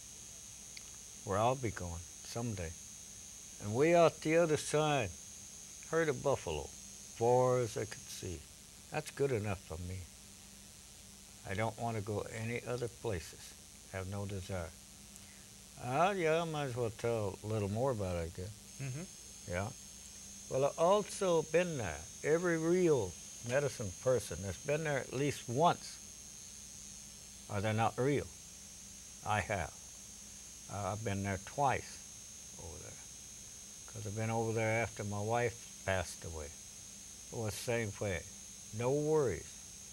[1.25, 2.71] where I'll be going someday.
[3.63, 5.09] And way out the other side,
[5.89, 6.63] herd of buffalo,
[7.17, 8.39] far as I could see.
[8.91, 9.99] That's good enough for me.
[11.49, 13.53] I don't want to go any other places.
[13.93, 14.69] Have no desire.
[15.83, 18.51] Ah, yeah, I might as well tell a little more about it, I guess.
[18.81, 19.51] Mm-hmm.
[19.51, 19.67] Yeah.
[20.49, 21.99] Well, I've also been there.
[22.23, 23.11] Every real
[23.49, 25.97] medicine person that's been there at least once,
[27.49, 28.27] are they're not real.
[29.25, 29.73] I have.
[30.73, 31.97] Uh, I've been there twice
[32.59, 32.91] over there.
[33.85, 36.45] Because I've been over there after my wife passed away.
[36.45, 38.21] It was the same way.
[38.77, 39.51] No worries,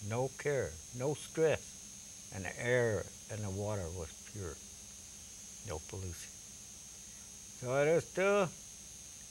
[0.09, 1.61] no care, no stress.
[2.35, 4.55] And the air and the water was pure.
[5.69, 6.31] No pollution.
[7.61, 8.47] So I just, uh,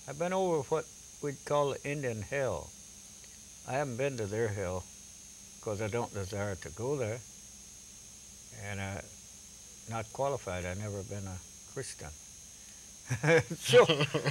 [0.07, 0.85] I've been over what
[1.21, 2.69] we'd call the Indian hell.
[3.67, 4.83] I haven't been to their hell
[5.59, 7.19] because I don't desire to go there.
[8.69, 9.01] And uh,
[9.89, 10.65] not qualified.
[10.65, 11.37] I've never been a
[11.73, 12.09] Christian.
[13.57, 13.85] so,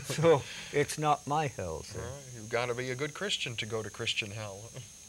[0.04, 0.42] so
[0.72, 1.98] it's not my hell, sir.
[2.00, 4.58] Well, you've got to be a good Christian to go to Christian hell.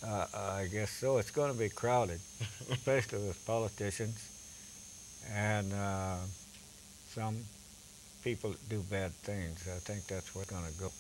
[0.06, 1.18] Uh, I guess so.
[1.18, 2.20] It's going to be crowded,
[2.72, 4.30] especially with politicians
[5.34, 6.16] and uh,
[7.10, 7.36] some
[8.24, 9.68] people that do bad things.
[9.68, 10.92] I think that's where it's going to go.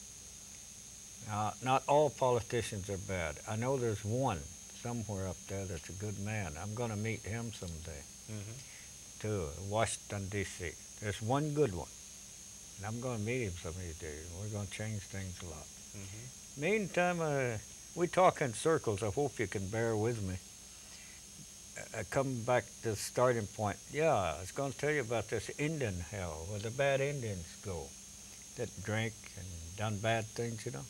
[1.27, 3.36] Now, not all politicians are bad.
[3.49, 4.39] I know there's one
[4.81, 6.53] somewhere up there that's a good man.
[6.62, 8.60] I'm going to meet him someday, Mm-hmm.
[9.19, 10.71] Too, Washington, D.C.
[11.01, 11.89] There's one good one,
[12.77, 14.25] and I'm going to meet him some of these days.
[14.39, 15.67] We're going to change things a lot.
[15.95, 16.62] Mm-hmm.
[16.62, 17.58] Meantime, uh,
[17.95, 19.03] we talk in circles.
[19.03, 20.36] I hope you can bear with me.
[21.97, 23.77] I come back to the starting point.
[23.91, 27.45] Yeah, I was going to tell you about this Indian hell where the bad Indians
[27.63, 27.86] go
[28.58, 29.45] that drink and
[29.77, 30.86] done bad things, you know.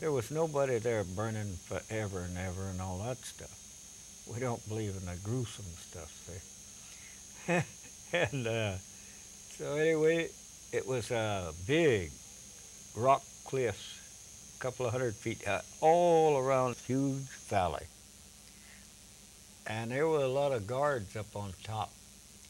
[0.00, 3.56] There was nobody there burning forever and ever and all that stuff.
[4.26, 6.51] We don't believe in the gruesome stuff, see.
[7.48, 8.72] And uh,
[9.58, 10.28] so anyway,
[10.72, 12.10] it was a big
[12.96, 13.98] rock cliffs
[14.56, 17.84] a couple of hundred feet high, all around huge valley.
[19.66, 21.90] And there were a lot of guards up on top.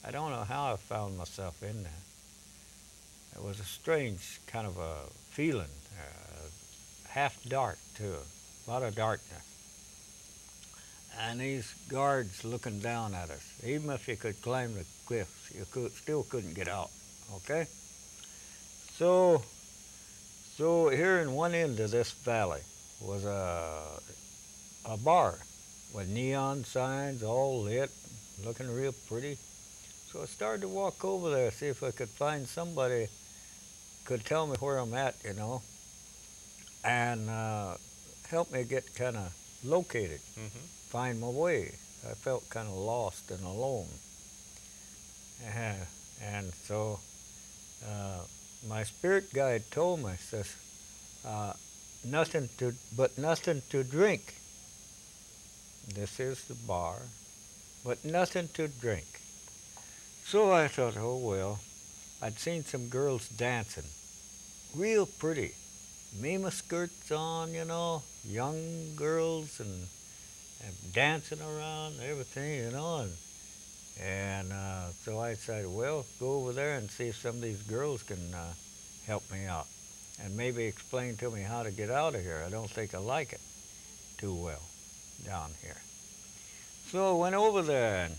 [0.05, 1.93] I don't know how I found myself in there.
[3.37, 4.95] It was a strange kind of a
[5.31, 6.49] feeling, uh,
[7.09, 8.17] half dark too,
[8.67, 9.52] a lot of darkness.
[11.21, 13.53] And these guards looking down at us.
[13.65, 16.91] Even if you could climb the cliffs, you could, still couldn't get out.
[17.37, 17.67] Okay.
[18.97, 19.43] So
[20.57, 22.61] so here in one end of this valley
[23.01, 23.73] was a,
[24.85, 25.39] a bar
[25.95, 27.91] with neon signs all lit,
[28.45, 29.39] looking real pretty.
[30.13, 33.09] So I started to walk over there, see if I could find somebody
[34.05, 35.63] could tell me where I'm at, you know,
[36.85, 37.77] and uh,
[38.29, 40.82] help me get kind of located, Mm-hmm.
[40.93, 41.73] Find my way.
[42.05, 43.89] I felt kind of lost and alone.
[45.43, 45.87] Uh,
[46.23, 47.01] and so
[47.89, 48.21] uh,
[48.69, 50.55] my spirit guide told me, says,
[51.27, 51.55] uh,
[52.05, 54.35] nothing to, but nothing to drink.
[55.95, 56.97] This is the bar,
[57.83, 59.07] but nothing to drink.
[60.25, 61.61] So I thought, oh well,
[62.21, 63.89] I'd seen some girls dancing,
[64.77, 65.53] real pretty,
[66.21, 69.89] mima skirts on, you know, young girls and,
[70.65, 73.13] and dancing around, and everything, you know, and
[74.01, 77.63] and uh, so I decided, well, go over there and see if some of these
[77.63, 78.53] girls can uh,
[79.07, 79.67] help me out
[80.23, 82.43] and maybe explain to me how to get out of here.
[82.47, 83.41] I don't think I like it
[84.19, 84.63] too well
[85.25, 85.81] down here.
[86.91, 88.17] So I went over there, and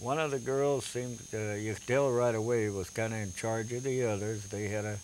[0.00, 3.72] one of the girls seemed, uh, you tell right away, was kind of in charge
[3.72, 4.48] of the others.
[4.48, 4.98] They had a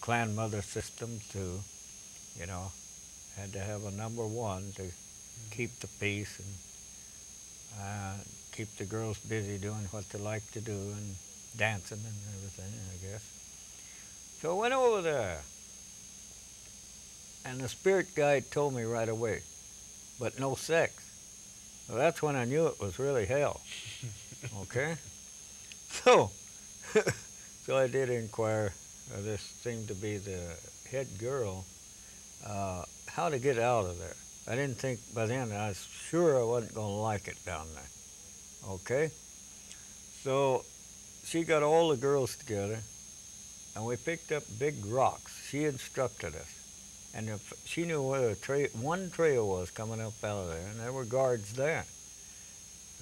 [0.00, 1.60] clan mother system too,
[2.38, 2.72] you know,
[3.36, 4.90] had to have a number one to
[5.50, 8.14] keep the peace and uh,
[8.52, 11.16] keep the girls busy doing what they like to do and
[11.56, 13.22] dancing and everything, I guess.
[14.40, 15.40] So I went over there.
[17.46, 19.42] And the spirit guide told me right away,
[20.18, 20.94] but no sex.
[21.88, 23.60] Well, that's when I knew it was really hell.
[24.60, 24.96] Okay?
[25.88, 26.30] So,
[27.64, 28.74] so I did inquire.
[29.10, 30.38] Uh, this seemed to be the
[30.90, 31.64] head girl.
[32.46, 34.16] Uh, how to get out of there.
[34.46, 37.66] I didn't think by then, I was sure I wasn't going to like it down
[37.74, 38.72] there.
[38.74, 39.10] Okay?
[40.22, 40.64] So
[41.24, 42.78] she got all the girls together
[43.74, 45.48] and we picked up big rocks.
[45.48, 46.50] She instructed us.
[47.14, 50.66] And if she knew where a tra- one trail was coming up out of there,
[50.70, 51.84] and there were guards there.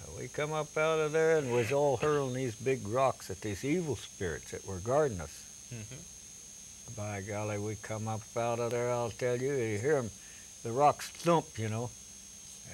[0.03, 3.41] Uh, we come up out of there and was all hurling these big rocks at
[3.41, 5.45] these evil spirits that were guarding us.
[5.73, 7.01] Mm-hmm.
[7.01, 10.11] By golly, we come up out of there, I'll tell you, you hear 'em,
[10.63, 11.91] the rocks thump, you know,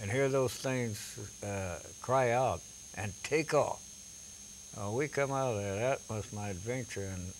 [0.00, 2.60] and hear those things uh, cry out
[2.96, 3.80] and take off.
[4.76, 7.32] Uh, we come out of there, that was my adventure in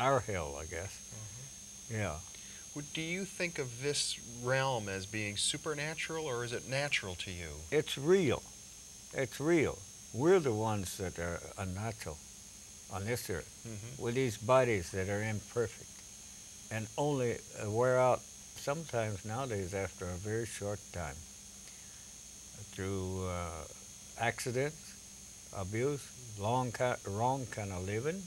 [0.00, 0.98] our hell, I guess.
[1.90, 2.14] Yeah.
[2.74, 7.30] Would- Do you think of this realm as being supernatural or is it natural to
[7.30, 7.48] you?
[7.70, 8.42] It's real.
[9.12, 9.78] It's real.
[10.14, 12.18] We're the ones that are unnatural
[12.92, 14.02] on this earth Mm-hmm.
[14.02, 15.88] with these bodies that are imperfect
[16.70, 18.20] and only wear out
[18.62, 21.16] sometimes nowadays after a very short time
[22.70, 23.64] through uh,
[24.20, 24.94] accidents,
[25.58, 26.06] abuse,
[26.40, 28.22] long ki- wrong kind of living,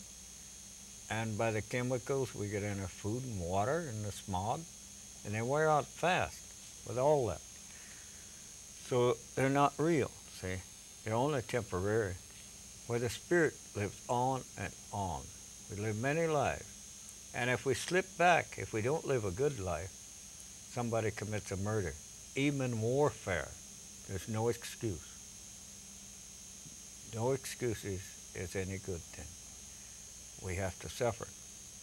[1.09, 4.59] and by the chemicals we get in our food and water and the smog,
[5.25, 6.41] and they wear out fast
[6.85, 7.41] with all that.
[8.89, 10.11] So they're not real,
[10.41, 10.57] see?
[11.05, 12.15] They're only temporary,
[12.87, 15.21] where the spirit lives on and on.
[15.71, 16.65] We live many lives.
[17.33, 19.91] And if we slip back, if we don't live a good life,
[20.75, 21.93] somebody commits a murder,
[22.35, 23.47] even warfare,
[24.09, 25.07] there's no excuse.
[27.15, 28.01] No excuses
[28.35, 29.25] is any good thing.
[30.45, 31.27] We have to suffer.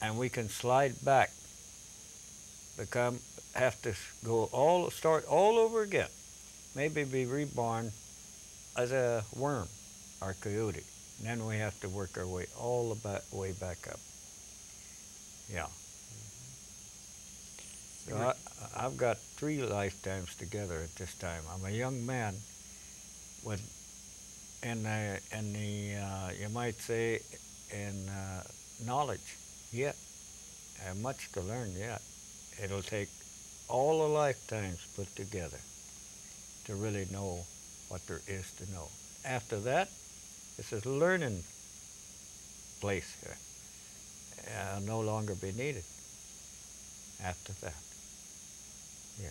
[0.02, 1.30] And we can slide back,
[2.76, 3.20] become,
[3.54, 3.94] have to
[4.26, 6.10] go all, start all over again.
[6.76, 7.92] Maybe be reborn
[8.76, 9.68] as a worm
[10.20, 10.84] or coyote.
[11.18, 14.00] And then we have to work our way all the way back up.
[15.50, 15.68] Yeah.
[18.08, 21.42] So I, I've got three lifetimes together at this time.
[21.52, 22.34] I'm a young man
[23.44, 23.60] with,
[24.62, 27.20] in the, in the uh, you might say,
[27.70, 28.42] in uh,
[28.84, 29.36] knowledge
[29.72, 29.96] yet.
[30.80, 32.02] I have much to learn yet.
[32.62, 33.08] It'll take
[33.68, 35.58] all the lifetimes put together
[36.64, 37.44] to really know
[37.88, 38.88] what there is to know.
[39.24, 39.88] After that,
[40.58, 41.42] is a learning
[42.80, 43.36] place here.
[44.58, 45.84] Uh, no longer be needed
[47.24, 47.74] after that.
[49.20, 49.28] Yeah.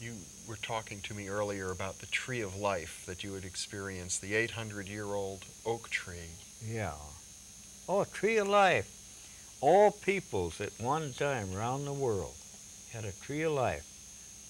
[0.00, 0.14] You
[0.48, 4.34] were talking to me earlier about the tree of life that you had experienced, the
[4.34, 6.30] 800 year old oak tree.
[6.66, 6.94] Yeah.
[7.88, 8.88] Oh, tree of life.
[9.60, 12.34] All peoples at one time around the world
[12.92, 13.86] had a tree of life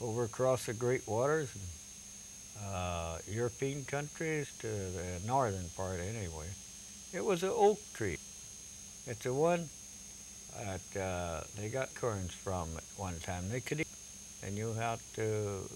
[0.01, 1.51] over across the great waters,
[2.65, 6.47] uh, European countries to the northern part anyway.
[7.13, 8.19] It was an oak tree.
[9.07, 9.69] It's the one
[10.59, 13.51] that uh, they got currants from at one time.
[13.51, 13.87] They could eat.
[14.43, 15.69] They knew how to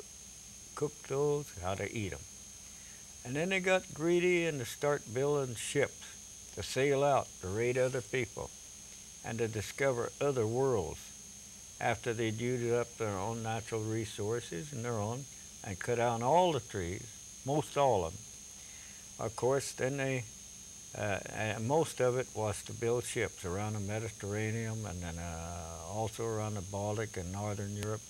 [0.75, 2.21] cook those, how to eat them.
[3.25, 6.15] And then they got greedy and to start building ships
[6.55, 8.51] to sail out to raid other people
[9.25, 11.01] and to discover other worlds
[11.81, 15.25] after they'd used up their own natural resources and their own
[15.65, 17.07] and cut down all the trees,
[17.45, 19.27] most all of them.
[19.27, 20.25] Of course, then they,
[20.97, 25.93] uh, and most of it was to build ships around the Mediterranean and then uh,
[25.93, 28.03] also around the Baltic and Northern Europe,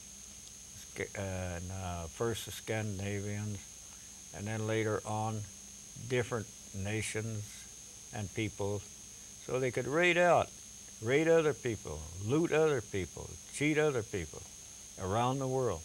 [1.16, 3.58] and uh, first the Scandinavians,
[4.36, 5.40] and then later on
[6.08, 7.42] different nations
[8.14, 8.82] and peoples
[9.46, 10.48] so they could raid out,
[11.02, 14.42] raid other people, loot other people, cheat other people
[15.02, 15.82] around the world,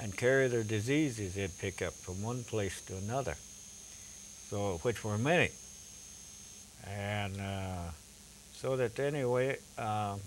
[0.00, 3.36] and carry their diseases they'd pick up from one place to another.
[4.50, 5.50] So, which were many.
[6.86, 7.90] And uh,
[8.52, 10.20] so that anyway, um,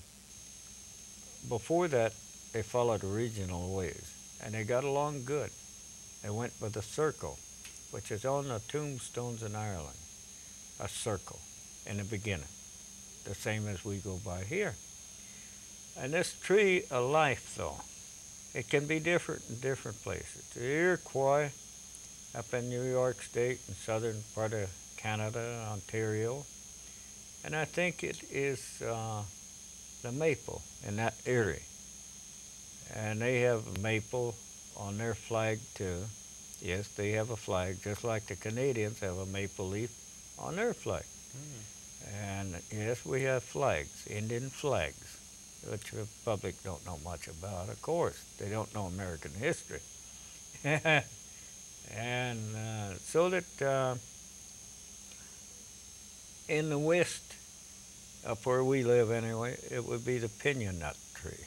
[1.49, 2.13] before that,
[2.53, 5.49] they followed regional ways, and they got along good.
[6.23, 7.37] They went by the circle,
[7.91, 9.97] which is on the tombstones in Ireland,
[10.79, 11.39] a circle
[11.85, 12.47] in the beginning,
[13.25, 14.75] the same as we go by here.
[15.97, 17.81] And this tree of life, though,
[18.53, 20.49] it can be different in different places.
[20.55, 21.51] The Iroquois
[22.33, 24.69] up in New York State and southern part of
[25.05, 26.43] Canada, Ontario,
[27.43, 29.21] and I think it is uh,
[30.01, 31.61] the maple in that area.
[32.95, 34.33] And they have maple
[34.75, 36.05] on their flag too.
[36.59, 39.91] Yes, they have a flag, just like the Canadians have a maple leaf
[40.39, 41.05] on their flag.
[42.27, 45.19] And yes, we have flags, Indian flags,
[45.69, 47.69] which the public don't know much about.
[47.69, 49.81] Of course, they don't know American history.
[50.63, 53.95] and uh, so that uh,
[56.47, 57.35] in the West,
[58.25, 61.45] up where we live anyway, it would be the pinion nut tree.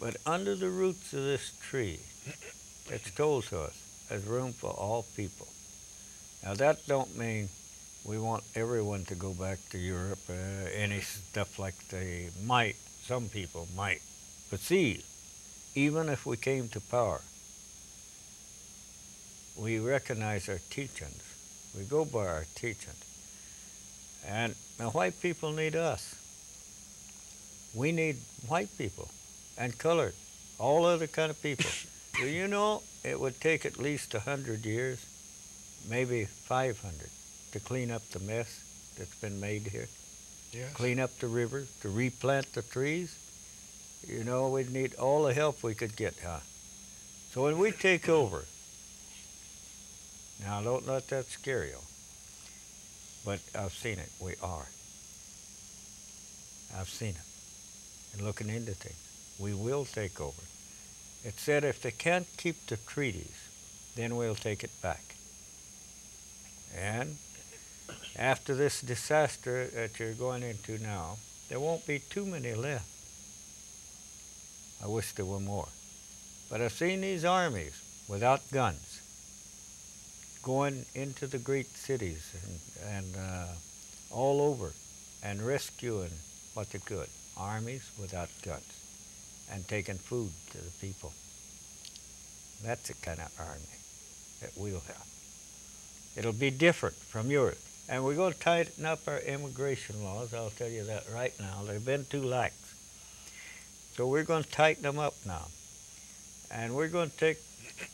[0.00, 2.00] But under the roots of this tree,
[2.88, 5.48] it's told to us, there's room for all people.
[6.44, 7.48] Now that don't mean
[8.04, 10.32] we want everyone to go back to Europe, uh,
[10.74, 12.76] any stuff like they might,
[13.06, 14.02] some people might
[14.50, 15.04] perceive,
[15.74, 17.20] even if we came to power.
[19.56, 21.22] We recognize our teachings.
[21.76, 23.11] We go by our teachings.
[24.26, 26.14] And the white people need us.
[27.74, 28.16] We need
[28.46, 29.08] white people
[29.58, 30.14] and colored,
[30.58, 31.70] all other kind of people.
[32.20, 35.04] Do you know it would take at least a hundred years,
[35.88, 37.08] maybe five hundred,
[37.52, 39.88] to clean up the mess that's been made here?
[40.52, 40.72] Yes.
[40.74, 43.18] Clean up the river, to replant the trees.
[44.06, 46.40] You know, we'd need all the help we could get, huh?
[47.30, 48.44] So when we take over,
[50.44, 51.78] now don't let that scare you.
[53.24, 54.10] But I've seen it.
[54.20, 54.66] We are.
[56.76, 58.14] I've seen it.
[58.14, 58.96] And looking into things.
[59.38, 60.42] We will take over.
[61.24, 63.48] It said if they can't keep the treaties,
[63.94, 65.14] then we'll take it back.
[66.76, 67.16] And
[68.16, 71.18] after this disaster that you're going into now,
[71.48, 72.88] there won't be too many left.
[74.82, 75.68] I wish there were more.
[76.50, 78.91] But I've seen these armies without guns
[80.42, 82.34] going into the great cities
[82.84, 83.46] and, and uh,
[84.10, 84.72] all over
[85.22, 86.10] and rescuing
[86.54, 87.08] what they could.
[87.36, 88.82] Armies without guns
[89.50, 91.12] and taking food to the people.
[92.62, 93.60] That's the kind of army
[94.40, 95.06] that we'll have.
[96.16, 97.56] It'll be different from yours.
[97.88, 100.34] And we're going to tighten up our immigration laws.
[100.34, 101.62] I'll tell you that right now.
[101.66, 102.54] They've been too lax.
[103.94, 105.46] So we're going to tighten them up now.
[106.50, 107.38] And we're going to take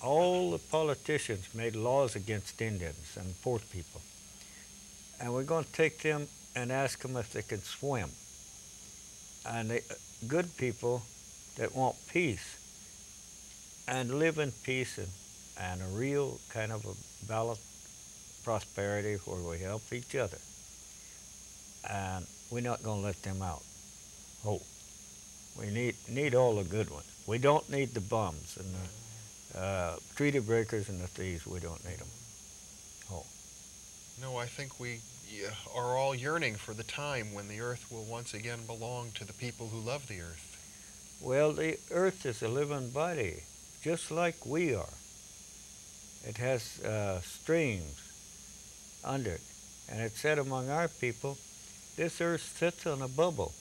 [0.01, 4.01] all the politicians made laws against Indians and poor people.
[5.21, 8.11] And we're going to take them and ask them if they can swim.
[9.49, 9.83] And the
[10.27, 11.03] good people
[11.57, 12.57] that want peace
[13.89, 15.09] and live in peace and,
[15.61, 17.63] and a real kind of a balanced
[18.45, 20.39] prosperity where we help each other.
[21.89, 23.63] And we're not going to let them out.
[24.47, 24.61] Oh,
[25.59, 27.07] we need need all the good ones.
[27.27, 29.08] We don't need the bums and the
[29.57, 31.47] uh, treaty breakers and the thieves.
[31.47, 32.09] We don't need them.
[33.13, 33.25] Oh,
[34.21, 35.01] No, I think we
[35.75, 39.33] are all yearning for the time when the earth will once again belong to the
[39.33, 40.45] people who love the earth.
[41.21, 43.43] well, the earth is a living body,
[43.83, 44.95] just like we are.
[46.27, 48.01] It has uh, streams
[49.05, 49.41] under it,
[49.91, 51.39] and it's said among our people,
[51.97, 53.53] this earth sits on a bubble,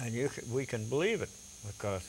[0.00, 1.30] and you can, we can believe it
[1.66, 2.06] because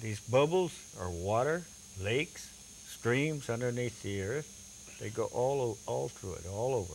[0.00, 1.64] these bubbles are water,
[2.00, 2.50] lakes,
[2.86, 4.96] streams underneath the earth.
[5.00, 6.94] They go all all through it, all over,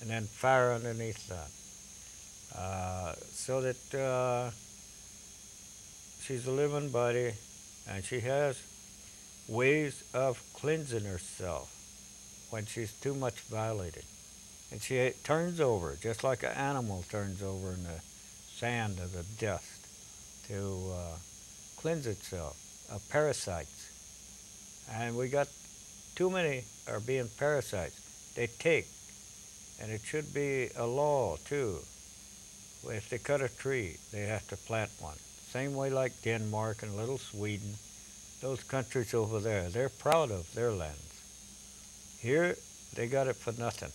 [0.00, 4.50] and then fire underneath that, uh, so that uh,
[6.20, 7.32] she's a living body,
[7.88, 8.60] and she has
[9.48, 11.72] ways of cleansing herself
[12.50, 14.04] when she's too much violated,
[14.70, 18.00] and she turns over just like an animal turns over in the
[18.54, 19.86] sand of the dust
[20.48, 21.16] to uh,
[21.86, 22.56] cleanse itself
[22.90, 23.92] of parasites.
[24.92, 25.46] And we got
[26.16, 28.32] too many are being parasites.
[28.34, 28.88] They take,
[29.80, 31.78] and it should be a law too.
[32.88, 35.14] If they cut a tree, they have to plant one.
[35.52, 37.74] Same way like Denmark and little Sweden,
[38.42, 41.22] those countries over there, they're proud of their lands.
[42.18, 42.56] Here,
[42.96, 43.92] they got it for nothing.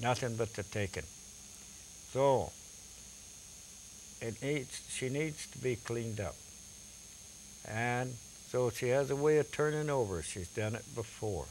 [0.00, 1.08] Nothing but the taking.
[2.12, 2.52] So,
[4.20, 6.36] it needs, she needs to be cleaned up.
[7.68, 8.14] And
[8.48, 10.22] so she has a way of turning over.
[10.22, 11.46] She's done it before.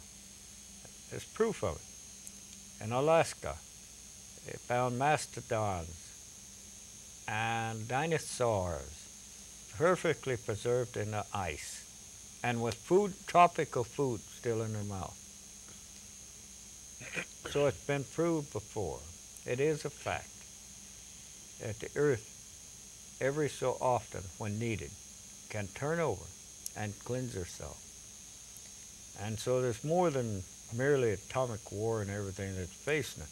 [1.10, 2.84] There's proof of it.
[2.84, 3.55] In Alaska,
[4.45, 6.10] they found mastodons
[7.28, 9.07] and dinosaurs
[9.78, 11.86] perfectly preserved in the ice
[12.43, 15.16] and with food, tropical food still in their mouth.
[17.49, 18.99] So it's been proved before.
[19.43, 20.30] It is a fact
[21.62, 24.91] that the earth, every so often when needed,
[25.49, 26.23] can turn over
[26.77, 27.77] and cleanse herself.
[29.21, 30.43] And so there's more than
[30.73, 33.29] merely atomic war and everything that's facing it.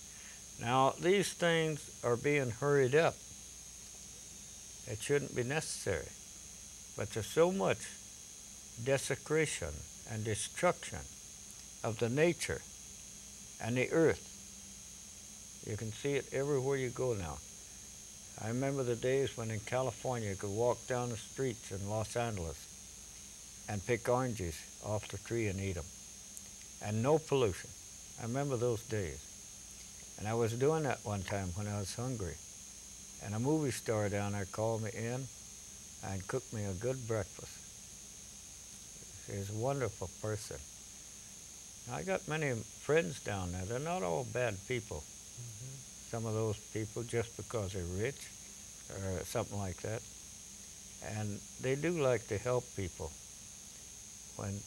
[0.60, 3.16] Now, these things are being hurried up.
[4.88, 6.08] It shouldn't be necessary.
[6.98, 7.78] But there's so much
[8.84, 9.70] desecration
[10.12, 11.00] and destruction
[11.84, 12.62] of the nature
[13.64, 14.34] and the earth.
[15.70, 17.38] You can see it everywhere you go now.
[18.44, 22.16] I remember the days when in California you could walk down the streets in Los
[22.16, 22.58] Angeles
[23.68, 25.86] and pick oranges off the tree and eat them.
[26.84, 27.70] And no pollution.
[28.20, 29.24] I remember those days.
[30.20, 32.36] And I was doing that one time when I was hungry.
[33.26, 35.24] And a movie star down there called me in
[36.06, 37.58] and cooked me a good breakfast.
[39.28, 40.58] He's a wonderful person.
[41.92, 43.66] I got many friends down there.
[43.66, 45.04] They're not all bad people.
[45.04, 45.97] Mm-hmm.
[46.10, 48.30] Some of those people just because they're rich
[48.90, 50.02] or something like that.
[51.18, 53.12] And they do like to help people
[54.38, 54.60] when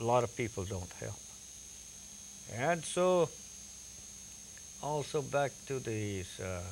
[0.00, 1.18] a lot of people don't help.
[2.54, 3.28] And so
[4.82, 6.62] also back to these, uh,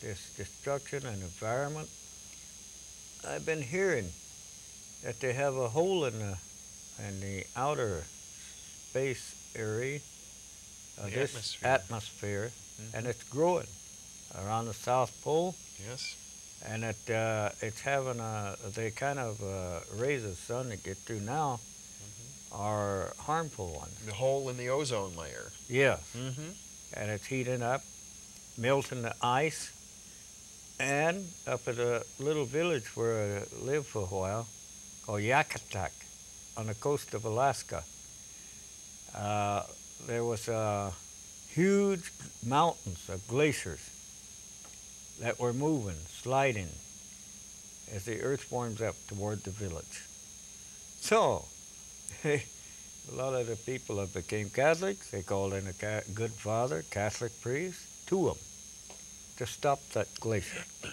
[0.00, 1.88] this destruction and environment,
[3.26, 4.08] I've been hearing
[5.04, 6.36] that they have a hole in the
[7.08, 8.04] in the outer
[8.90, 10.00] space area
[10.98, 11.68] of The this atmosphere.
[11.68, 12.94] atmosphere, Mhm.
[12.94, 13.66] and it's growing
[14.34, 15.54] around the South Pole,
[15.88, 16.14] Yes.
[16.64, 20.98] and it uh, it's having a they kind of uh, rays of sun that get
[20.98, 21.60] through now
[22.52, 23.94] are harmful ones.
[24.04, 25.52] The hole in the ozone layer.
[25.68, 26.50] Yes, Mm-hmm.
[26.94, 27.82] and it's heating up,
[28.58, 29.70] melting the ice,
[30.78, 34.46] and up at a little village where I lived for a while,
[35.06, 35.92] called Yakutat,
[36.56, 37.84] on the coast of Alaska.
[39.14, 39.62] Uh,
[40.06, 40.90] there was uh,
[41.50, 42.12] huge
[42.44, 43.88] mountains of glaciers
[45.20, 46.68] that were moving, sliding,
[47.94, 50.02] as the earth warms up toward the village.
[51.00, 51.44] So,
[52.24, 52.42] a
[53.12, 57.32] lot of the people that became Catholics, they called in a ca- good father, Catholic
[57.40, 58.38] priest, to them
[59.36, 60.64] to stop that glacier.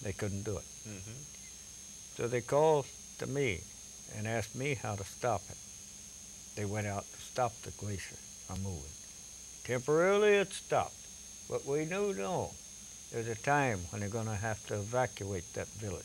[0.00, 0.64] They couldn't do it.
[0.88, 1.20] Mm-hmm.
[2.14, 2.86] So they called
[3.18, 3.62] to me
[4.16, 5.56] and asked me how to stop it.
[6.54, 8.14] They went out to stop the glacier
[8.48, 8.90] from moving.
[9.64, 10.96] Temporarily it stopped,
[11.48, 12.52] but we knew no.
[13.12, 16.04] There's a time when they're going to have to evacuate that village.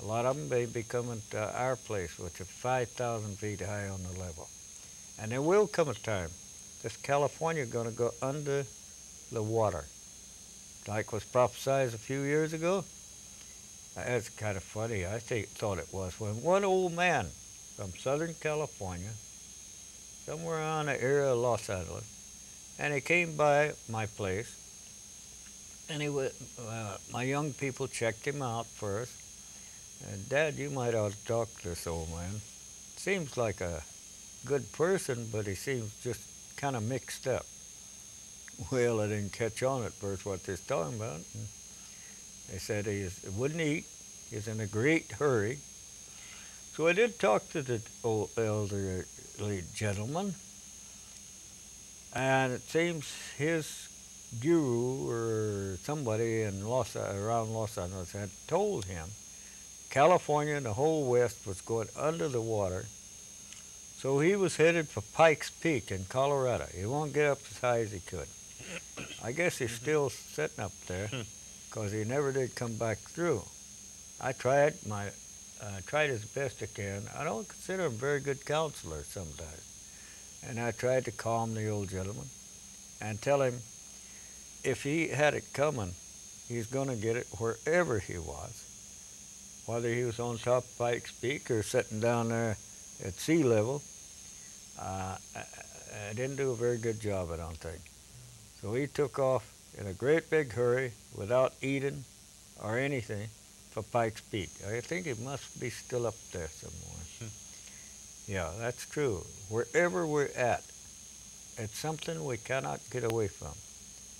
[0.00, 3.88] A lot of them may be coming to our place, which is 5,000 feet high
[3.88, 4.48] on the level.
[5.20, 6.30] And there will come a time
[6.82, 8.64] this California is going to go under
[9.32, 9.84] the water,
[10.86, 12.84] like was prophesied a few years ago.
[13.96, 15.04] That's kind of funny.
[15.04, 17.26] I think, thought it was when one old man
[17.76, 19.10] from Southern California,
[20.28, 22.04] somewhere around the area of Los Angeles,
[22.78, 24.52] and he came by my place,
[25.88, 26.28] and he wa
[26.68, 29.16] uh, my young people checked him out first.
[30.06, 32.42] And Dad, you might ought to talk to this old man.
[32.96, 33.82] Seems like a
[34.44, 36.20] good person, but he seems just
[36.58, 37.46] kind of mixed up.
[38.70, 41.24] Well, I didn't catch on at first what they're talking about.
[41.34, 41.46] And
[42.52, 43.86] they said he is, wouldn't eat.
[44.30, 45.58] He's in a great hurry.
[46.78, 50.36] So I did talk to the old elderly gentleman,
[52.14, 53.88] and it seems his
[54.40, 59.08] guru or somebody in Los around Los Angeles had told him
[59.90, 62.84] California and the whole West was going under the water.
[63.96, 66.66] So he was headed for Pikes Peak in Colorado.
[66.72, 68.28] He won't get up as high as he could.
[69.24, 69.82] I guess he's mm-hmm.
[69.82, 71.22] still sitting up there hmm.
[71.68, 73.42] because he never did come back through.
[74.20, 75.08] I tried my
[75.62, 77.02] uh, tried as best I can.
[77.16, 79.64] I don't consider him a very good counselor sometimes.
[80.46, 82.26] And I tried to calm the old gentleman
[83.00, 83.54] and tell him
[84.64, 85.92] if he had it coming,
[86.48, 88.64] he's going to get it wherever he was.
[89.66, 92.56] Whether he was on top of Pikes Peak or sitting down there
[93.04, 93.82] at sea level,
[94.80, 95.44] uh, I,
[96.08, 97.80] I didn't do a very good job, I don't think.
[98.62, 102.04] So he took off in a great big hurry without eating
[102.62, 103.28] or anything
[103.82, 104.50] Pikes Peak.
[104.66, 107.32] I think it must be still up there somewhere.
[108.26, 109.24] yeah, that's true.
[109.48, 110.62] Wherever we're at,
[111.56, 113.54] it's something we cannot get away from,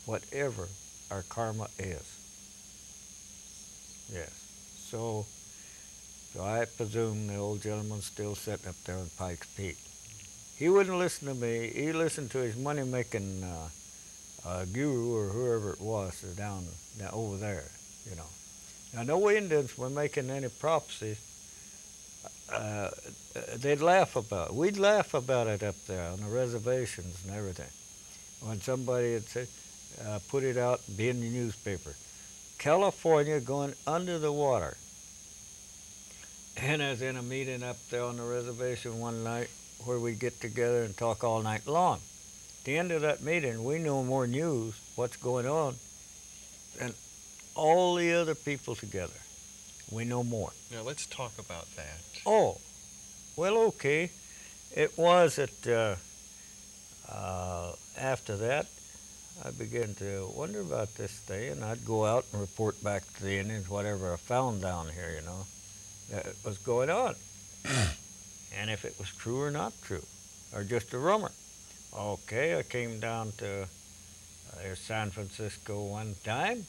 [0.06, 0.68] whatever
[1.10, 2.18] our karma is.
[4.12, 4.30] Yes.
[4.90, 5.26] So,
[6.32, 9.76] so I presume the old gentleman's still sitting up there on Pikes Peak.
[10.56, 11.70] He wouldn't listen to me.
[11.74, 13.68] He listened to his money-making uh,
[14.48, 16.64] uh, guru or whoever it was down,
[16.98, 17.70] down over there,
[18.08, 18.26] you know.
[18.94, 21.20] Now, no Indians were making any prophecies.
[22.50, 22.90] Uh,
[23.56, 24.54] they'd laugh about it.
[24.54, 27.68] We'd laugh about it up there on the reservations and everything.
[28.40, 29.46] When somebody had say,
[30.06, 31.94] uh, put it out, be in the newspaper.
[32.58, 34.76] California going under the water.
[36.56, 39.48] And I was in a meeting up there on the reservation one night
[39.84, 41.98] where we get together and talk all night long.
[42.60, 45.76] At the end of that meeting, we know more news, what's going on,
[46.78, 46.94] than
[47.58, 49.20] all the other people together.
[49.90, 50.52] We know more.
[50.72, 52.00] Now let's talk about that.
[52.24, 52.58] Oh,
[53.36, 54.10] well, okay.
[54.76, 55.96] It was that uh,
[57.12, 58.66] uh, after that,
[59.44, 63.22] I began to wonder about this thing, and I'd go out and report back to
[63.24, 65.46] the Indians whatever I found down here, you know,
[66.10, 67.14] that was going on,
[68.58, 70.04] and if it was true or not true,
[70.54, 71.32] or just a rumor.
[71.96, 76.66] Okay, I came down to uh, San Francisco one time.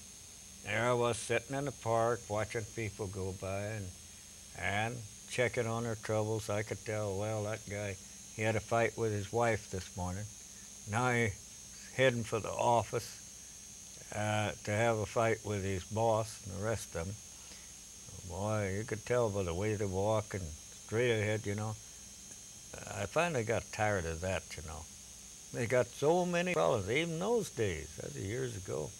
[0.65, 3.85] There I was sitting in the park watching people go by and
[4.57, 4.95] and
[5.29, 6.49] checking on their troubles.
[6.49, 7.95] I could tell, well, that guy,
[8.35, 10.25] he had a fight with his wife this morning.
[10.91, 11.33] Now he's
[11.95, 13.19] heading for the office
[14.13, 17.15] uh, to have a fight with his boss and the rest of them.
[18.29, 20.43] Boy, you could tell by the way they walk and
[20.85, 21.75] straight ahead, you know.
[22.95, 24.83] I finally got tired of that, you know.
[25.53, 28.91] They got so many problems, even those days, that's years ago.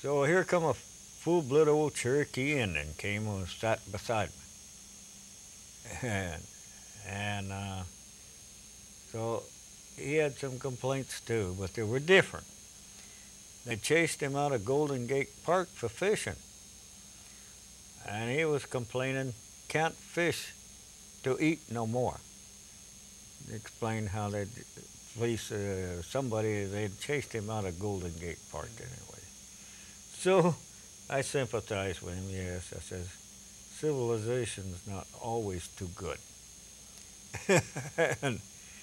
[0.00, 4.34] So here come a full-blood old Cherokee Indian came and sat beside me.
[6.02, 6.42] And,
[7.08, 7.82] and uh,
[9.10, 9.42] so
[9.96, 12.46] he had some complaints too, but they were different.
[13.66, 16.36] They chased him out of Golden Gate Park for fishing.
[18.08, 19.34] And he was complaining,
[19.66, 20.54] can't fish
[21.24, 22.20] to eat no more.
[23.52, 24.46] Explained how they
[25.16, 29.07] police, uh, somebody, they'd chased him out of Golden Gate Park anyway.
[30.18, 30.56] So
[31.08, 32.72] I sympathize with him, yes.
[32.76, 33.06] I says,
[33.78, 36.18] civilization's not always too good.
[38.20, 38.40] and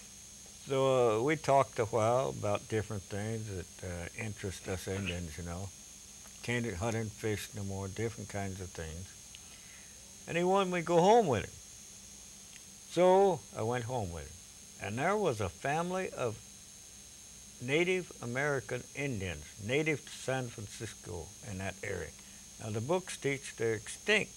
[0.70, 5.44] so uh, we talked a while about different things that uh, interest us Indians, you
[5.44, 5.68] know.
[6.44, 9.12] Can't hunt and fish no more, different kinds of things.
[10.30, 11.52] And he wanted me to go home with him.
[12.92, 14.88] So I went home with him.
[14.88, 16.38] And there was a family of
[17.62, 22.12] Native American Indians, native to San Francisco in that area.
[22.62, 24.34] Now the books teach they're extinct.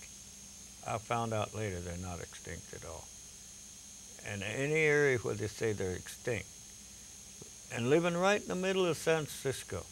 [0.86, 3.06] I found out later they're not extinct at all.
[4.26, 6.46] And any area where they say they're extinct.
[7.74, 9.84] And living right in the middle of San Francisco.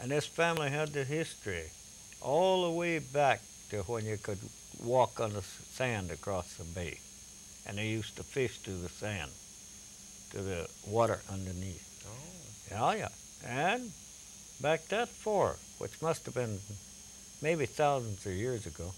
[0.00, 1.64] And this family had the history
[2.20, 4.38] all the way back to when you could
[4.82, 7.00] walk on the sand across the bay.
[7.66, 9.30] And they used to fish through the sand
[10.30, 11.89] to the water underneath.
[12.70, 13.08] Yeah, yeah.
[13.46, 13.90] And
[14.60, 16.58] back that far, which must have been
[17.42, 18.92] maybe thousands of years ago.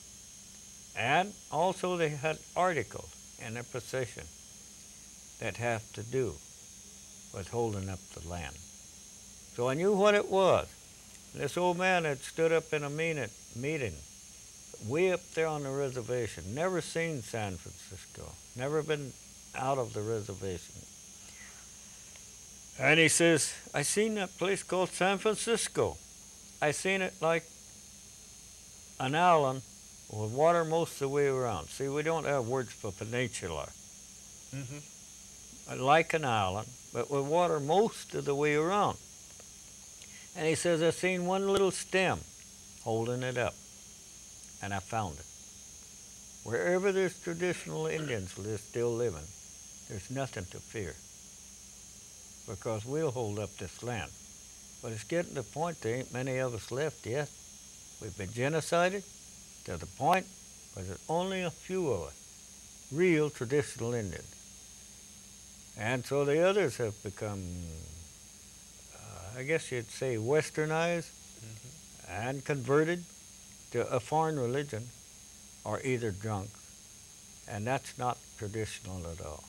[0.96, 3.08] And also they had articles
[3.44, 4.24] in their possession
[5.40, 6.34] that have to do
[7.34, 8.54] with holding up the land.
[9.54, 10.68] So I knew what it was.
[11.34, 13.94] This old man had stood up in a meeting
[14.86, 19.12] way up there on the reservation, never seen San Francisco, never been
[19.54, 20.81] out of the reservation.
[22.78, 25.96] And he says, I seen that place called San Francisco.
[26.60, 27.44] I seen it like
[28.98, 29.62] an island
[30.10, 31.68] with water most of the way around.
[31.68, 33.68] See, we don't have words for peninsula.
[34.54, 35.82] Mm-hmm.
[35.82, 38.98] Like an island, but with water most of the way around.
[40.36, 42.20] And he says, I seen one little stem
[42.84, 43.54] holding it up.
[44.62, 45.26] And I found it.
[46.44, 49.26] Wherever there's traditional Indians still living,
[49.88, 50.94] there's nothing to fear.
[52.49, 54.11] Because we'll hold up this land.
[54.82, 57.28] But it's getting to the point there ain't many of us left yet.
[58.01, 59.05] We've been genocided
[59.64, 60.26] to the point
[60.74, 64.34] where there's only a few of us, real traditional Indians.
[65.78, 67.43] And so the others have become,
[68.97, 71.11] uh, I guess you'd say, westernized
[71.43, 72.28] Mm-hmm.
[72.28, 73.03] and converted
[73.72, 74.90] to a foreign religion
[75.64, 76.51] or either drunk.
[77.49, 79.43] And that's not traditional at all.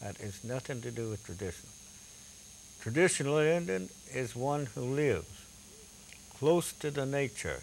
[0.00, 1.72] That has nothing to do with traditional.
[2.86, 5.44] Traditional Indian is one who lives
[6.38, 7.58] close to the nature,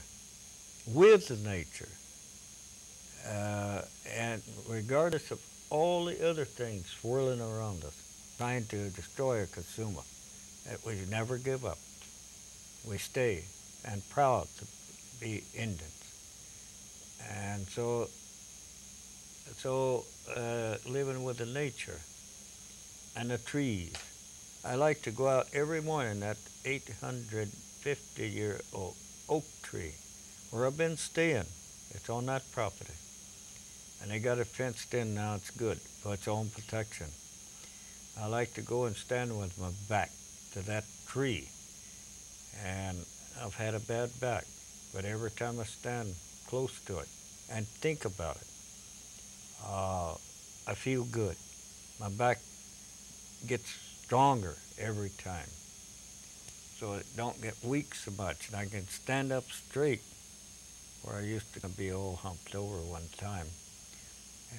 [0.86, 1.88] with the nature,
[3.26, 7.96] uh, and regardless of all the other things swirling around us,
[8.38, 11.78] trying to destroy or consume us, that we never give up.
[12.86, 13.46] We stay
[13.86, 14.66] and proud to
[15.22, 16.04] be Indians.
[17.32, 18.10] And so,
[19.56, 20.04] so
[20.36, 22.02] uh, living with the nature
[23.16, 23.94] and the trees.
[24.66, 28.96] I like to go out every morning that 850 year old
[29.28, 29.92] oak tree
[30.52, 31.48] where I've been staying.
[31.92, 32.94] It's on that property.
[34.02, 37.08] And they got it fenced in now, it's good for its own protection.
[38.18, 40.12] I like to go and stand with my back
[40.54, 41.50] to that tree.
[42.64, 43.06] And
[43.44, 44.46] I've had a bad back,
[44.94, 46.16] but every time I stand
[46.48, 47.10] close to it
[47.52, 48.48] and think about it,
[49.66, 50.14] uh,
[50.68, 51.36] I feel good.
[52.00, 52.40] My back
[53.46, 55.50] gets stronger every time.
[56.80, 60.02] So it don't get weak so much, and I can stand up straight
[61.04, 63.48] where I used to be all humped over one time.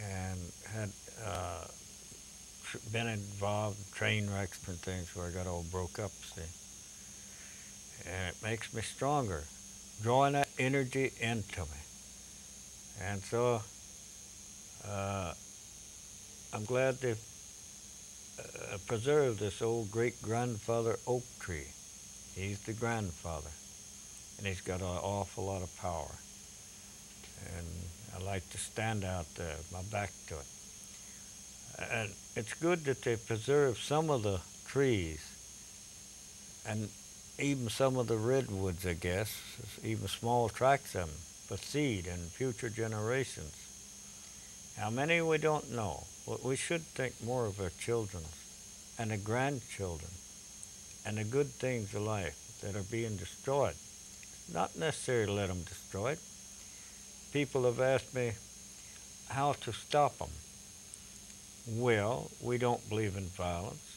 [0.03, 0.39] and
[0.75, 0.91] had
[1.25, 1.65] uh,
[2.93, 6.43] been involved in train wrecks and things where I got all broke up, see.
[8.11, 9.45] And it makes me stronger,
[10.03, 11.81] drawing that energy into me.
[13.03, 13.63] And so
[14.89, 15.33] uh,
[16.53, 17.19] I'm glad they've
[18.39, 21.69] uh, preserved this old great grandfather oak tree.
[22.35, 23.51] He's the grandfather,
[24.39, 26.11] and he's got an awful lot of power.
[27.57, 27.67] And
[28.17, 30.47] I like to stand out there, my back to it.
[31.93, 35.21] And it's good that they preserve some of the trees,
[36.67, 36.89] and
[37.39, 39.37] even some of the redwoods, I guess,
[39.83, 41.17] even small tracts of them
[41.47, 43.55] for seed and future generations.
[44.77, 46.05] How many we don't know.
[46.27, 48.25] But we should think more of our children
[48.99, 50.11] and the grandchildren
[51.05, 53.75] and the good things of life that are being destroyed.
[54.53, 56.19] Not necessarily let them destroy it.
[57.33, 58.33] People have asked me
[59.29, 60.31] how to stop them.
[61.67, 63.97] Well, we don't believe in violence.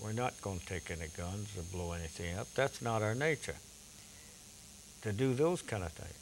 [0.00, 2.48] We're not going to take any guns or blow anything up.
[2.54, 3.56] That's not our nature
[5.02, 6.14] to do those kind of things.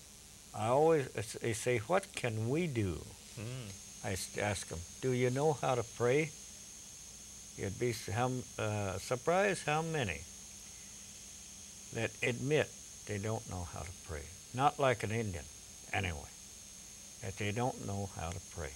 [0.54, 1.06] I always
[1.40, 3.04] they say, "What can we do?"
[3.36, 3.68] Hmm.
[4.04, 6.30] I s- ask them, "Do you know how to pray?"
[7.56, 7.94] You'd be
[8.58, 10.22] uh, surprised how many
[11.92, 12.70] that admit
[13.06, 14.22] they don't know how to pray.
[14.54, 15.44] Not like an Indian,
[15.92, 16.30] anyway.
[17.22, 18.72] That they don't know how to pray.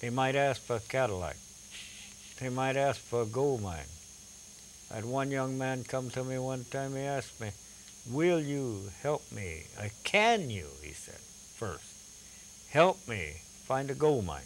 [0.00, 1.36] They might ask for a Cadillac.
[2.38, 3.88] They might ask for a gold mine.
[4.90, 6.94] I had one young man come to me one time.
[6.94, 7.50] He asked me,
[8.10, 9.64] Will you help me?
[9.78, 11.20] Uh, can you, he said,
[11.54, 11.84] first,
[12.70, 14.42] help me find a gold mine?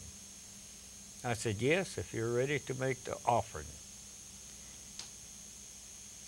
[1.24, 3.66] I said, Yes, if you're ready to make the offering.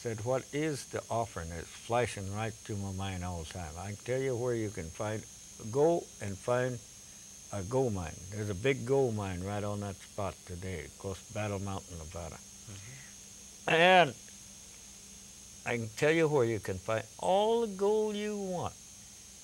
[0.01, 1.49] Said, What is the offering?
[1.57, 3.73] It's flashing right through my mind all the time.
[3.79, 5.23] I can tell you where you can find,
[5.71, 6.79] go and find
[7.53, 8.19] a gold mine.
[8.33, 12.37] There's a big gold mine right on that spot today, to Battle Mountain, Nevada.
[12.37, 13.75] Mm-hmm.
[13.75, 14.15] And
[15.65, 18.75] I can tell you where you can find all the gold you want.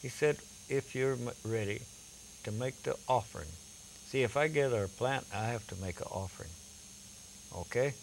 [0.02, 0.38] He said,
[0.68, 1.82] if you're ready
[2.44, 3.48] to make the offering.
[4.06, 6.50] See, if I gather a plant, I have to make an offering.
[7.56, 7.94] Okay?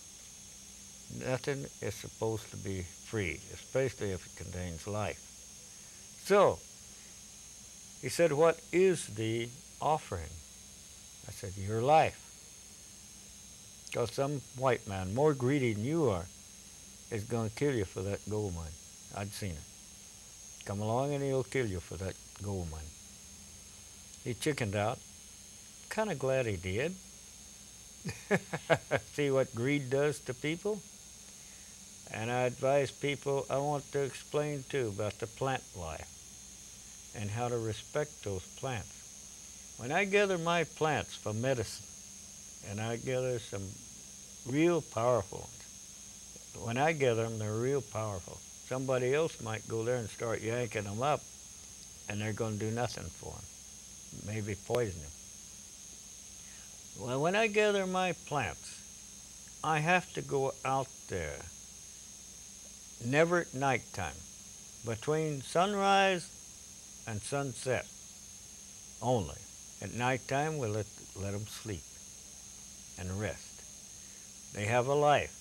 [1.25, 5.19] Nothing is supposed to be free, especially if it contains life.
[6.23, 6.59] So,
[8.01, 9.49] he said, What is the
[9.81, 10.29] offering?
[11.27, 12.17] I said, Your life.
[13.87, 16.25] Because some white man, more greedy than you are,
[17.11, 18.71] is going to kill you for that gold mine.
[19.15, 20.65] I'd seen it.
[20.65, 22.81] Come along and he'll kill you for that gold mine.
[24.23, 24.99] He chickened out.
[25.89, 26.95] Kind of glad he did.
[29.13, 30.81] See what greed does to people?
[32.13, 36.07] And I advise people, I want to explain too about the plant life
[37.15, 39.75] and how to respect those plants.
[39.77, 41.85] When I gather my plants for medicine,
[42.69, 43.63] and I gather some
[44.47, 48.39] real powerful ones, when I gather them, they're real powerful.
[48.67, 51.21] Somebody else might go there and start yanking them up,
[52.07, 53.45] and they're going to do nothing for them,
[54.25, 55.11] maybe poison them.
[56.99, 58.79] Well, when I gather my plants,
[59.63, 61.37] I have to go out there,
[63.05, 64.15] never at nighttime,
[64.85, 66.29] between sunrise
[67.07, 67.85] and sunset
[69.01, 69.37] only.
[69.81, 70.85] At nighttime, we let,
[71.15, 71.83] let them sleep
[72.99, 73.63] and rest.
[74.53, 75.35] They have a life,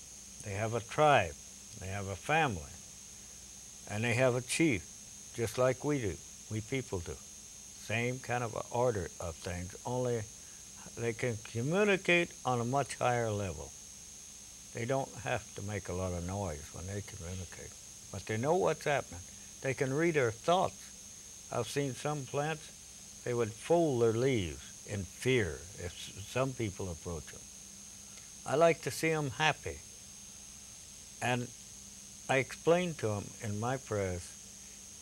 [0.44, 1.34] they have a tribe,
[1.80, 2.62] they have a family,
[3.90, 4.84] and they have a chief,
[5.34, 6.14] just like we do,
[6.50, 7.16] we people do.
[7.90, 10.22] Same kind of order of things, only
[10.96, 13.72] they can communicate on a much higher level.
[14.72, 17.72] They don't have to make a lot of noise when they communicate,
[18.12, 19.18] but they know what's happening.
[19.62, 20.80] They can read our thoughts.
[21.50, 22.70] I've seen some plants,
[23.24, 25.92] they would fold their leaves in fear if
[26.30, 27.40] some people approach them.
[28.46, 29.78] I like to see them happy.
[31.20, 31.48] And
[32.28, 34.30] I explain to them in my prayers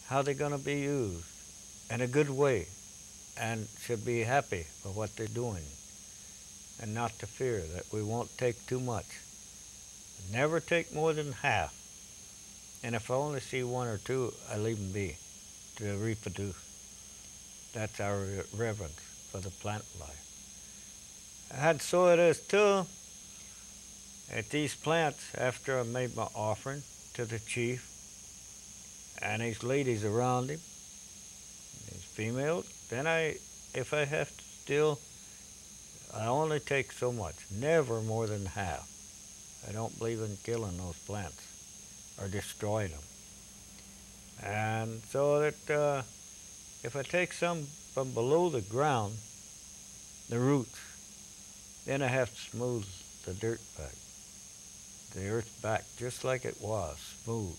[0.06, 1.26] how they're going to be used
[1.90, 2.66] in a good way
[3.38, 5.64] and should be happy for what they're doing
[6.80, 9.06] and not to fear that we won't take too much.
[10.32, 11.74] Never take more than half.
[12.82, 15.16] And if I only see one or two, I leave them be
[15.76, 16.56] to reproduce.
[17.72, 18.24] That's our
[18.56, 20.24] reverence for the plant life.
[21.54, 22.86] And so it is too.
[24.32, 26.82] At these plants, after I made my offering
[27.14, 27.88] to the chief
[29.22, 30.60] and his ladies around him,
[31.90, 33.36] his females, then I,
[33.74, 34.98] if I have to still,
[36.14, 38.88] I only take so much, never more than half.
[39.68, 41.42] I don't believe in killing those plants
[42.20, 43.00] or destroying them.
[44.42, 46.02] And so that uh,
[46.84, 49.14] if I take some from below the ground,
[50.28, 50.78] the roots,
[51.86, 52.86] Then I have to smooth
[53.24, 53.96] the dirt back,
[55.14, 57.56] the earth back just like it was, smooth.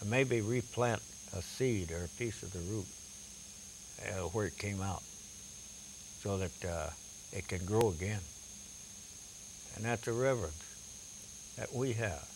[0.00, 1.00] And maybe replant
[1.32, 2.86] a seed or a piece of the root
[4.06, 5.02] uh, where it came out
[6.22, 6.90] so that uh,
[7.32, 8.20] it can grow again.
[9.76, 12.26] And that's a reverence that we have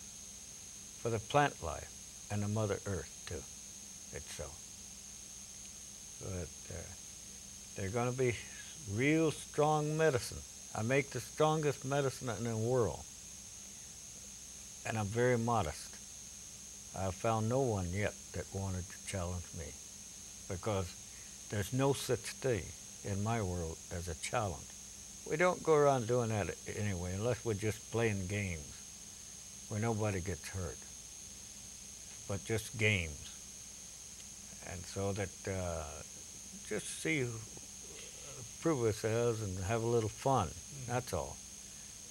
[1.01, 1.89] for the plant life
[2.31, 4.57] and the Mother Earth, too, itself.
[6.21, 6.81] But uh,
[7.75, 8.35] they're going to be
[8.93, 10.39] real strong medicine.
[10.75, 13.03] I make the strongest medicine in the world.
[14.87, 15.95] And I'm very modest.
[16.97, 19.65] I've found no one yet that wanted to challenge me
[20.49, 20.85] because
[21.53, 22.63] there's no such thing
[23.05, 24.65] in my world as a challenge.
[25.29, 26.49] We don't go around doing that
[26.79, 28.65] anyway unless we're just playing games
[29.69, 30.77] where nobody gets hurt,
[32.27, 33.29] but just games.
[34.71, 35.83] And so that uh,
[36.67, 37.27] just see,
[38.61, 40.49] prove ourselves and have a little fun.
[40.87, 41.37] That's all.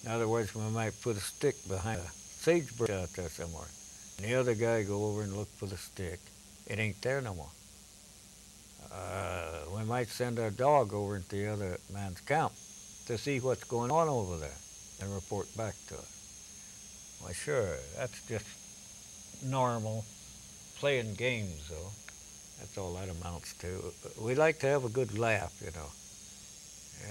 [0.05, 3.67] In other words, we might put a stick behind a sagebrush out there somewhere.
[4.19, 6.21] And the other guy go over and look for the stick.
[6.69, 7.51] It ain't there no more.
[8.93, 12.53] Uh, we might send our dog over into the other man's camp
[13.07, 14.59] to see what's going on over there
[15.01, 17.19] and report back to us.
[17.21, 18.47] Why, sure, that's just
[19.45, 20.05] normal
[20.79, 21.91] playing games, though.
[22.59, 23.93] That's all that amounts to.
[24.21, 25.91] We like to have a good laugh, you know.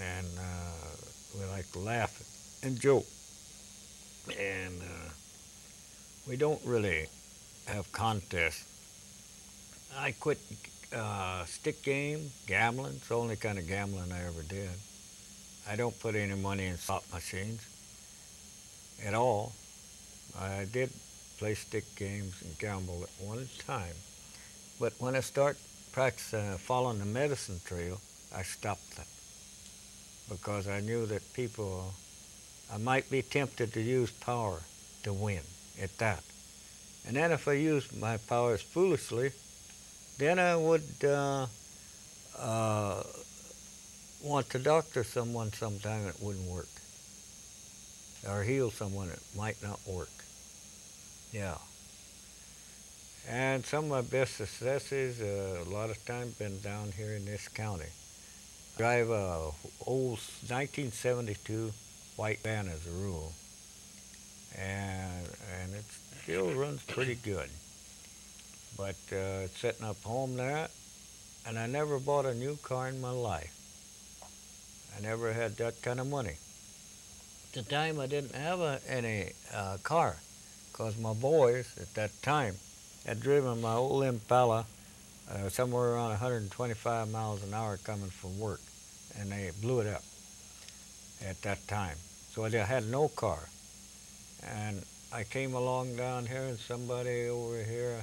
[0.00, 0.96] And uh,
[1.38, 2.22] we like to laugh
[2.62, 3.06] and joke.
[4.38, 5.10] And uh,
[6.28, 7.06] we don't really
[7.66, 8.68] have contests.
[9.98, 10.38] I quit
[10.94, 12.94] uh, stick game, gambling.
[12.96, 14.70] It's the only kind of gambling I ever did.
[15.68, 17.64] I don't put any money in slot machines
[19.04, 19.52] at all.
[20.38, 20.90] I did
[21.38, 23.94] play stick games and gamble at one time.
[24.80, 25.56] But when I start
[25.92, 28.00] practicing uh, following the medicine trail,
[28.34, 29.06] I stopped that
[30.28, 31.92] because I knew that people,
[32.72, 34.60] I might be tempted to use power
[35.02, 35.42] to win
[35.80, 36.22] at that.
[37.06, 39.32] And then if I used my powers foolishly,
[40.22, 41.46] then I would uh,
[42.38, 43.02] uh,
[44.22, 46.68] want to doctor someone sometime it wouldn't work,
[48.28, 50.10] or heal someone it might not work.
[51.32, 51.56] Yeah.
[53.28, 57.24] And some of my best successes, uh, a lot of time, been down here in
[57.24, 57.90] this county.
[58.76, 59.50] Drive a
[59.86, 60.18] old
[60.48, 61.72] 1972
[62.16, 63.32] white van as a rule,
[64.56, 65.26] and
[65.60, 65.84] and it
[66.22, 67.50] still runs pretty good.
[68.76, 70.68] But uh, setting up home there,
[71.46, 73.52] and I never bought a new car in my life.
[74.96, 76.36] I never had that kind of money.
[77.48, 80.16] At the time, I didn't have a, any uh, car,
[80.70, 82.56] because my boys at that time
[83.06, 84.66] had driven my old Impala
[85.30, 88.60] uh, somewhere around 125 miles an hour coming from work,
[89.18, 90.02] and they blew it up
[91.26, 91.96] at that time.
[92.30, 93.48] So I had no car.
[94.42, 98.02] And I came along down here, and somebody over here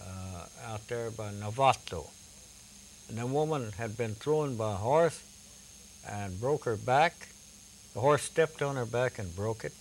[0.00, 2.08] Uh, out there by Novato,
[3.08, 5.22] and the woman had been thrown by a horse
[6.08, 7.28] and broke her back.
[7.94, 9.72] The horse stepped on her back and broke it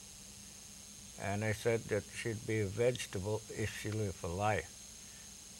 [1.21, 4.69] and they said that she'd be a vegetable if she lived for life.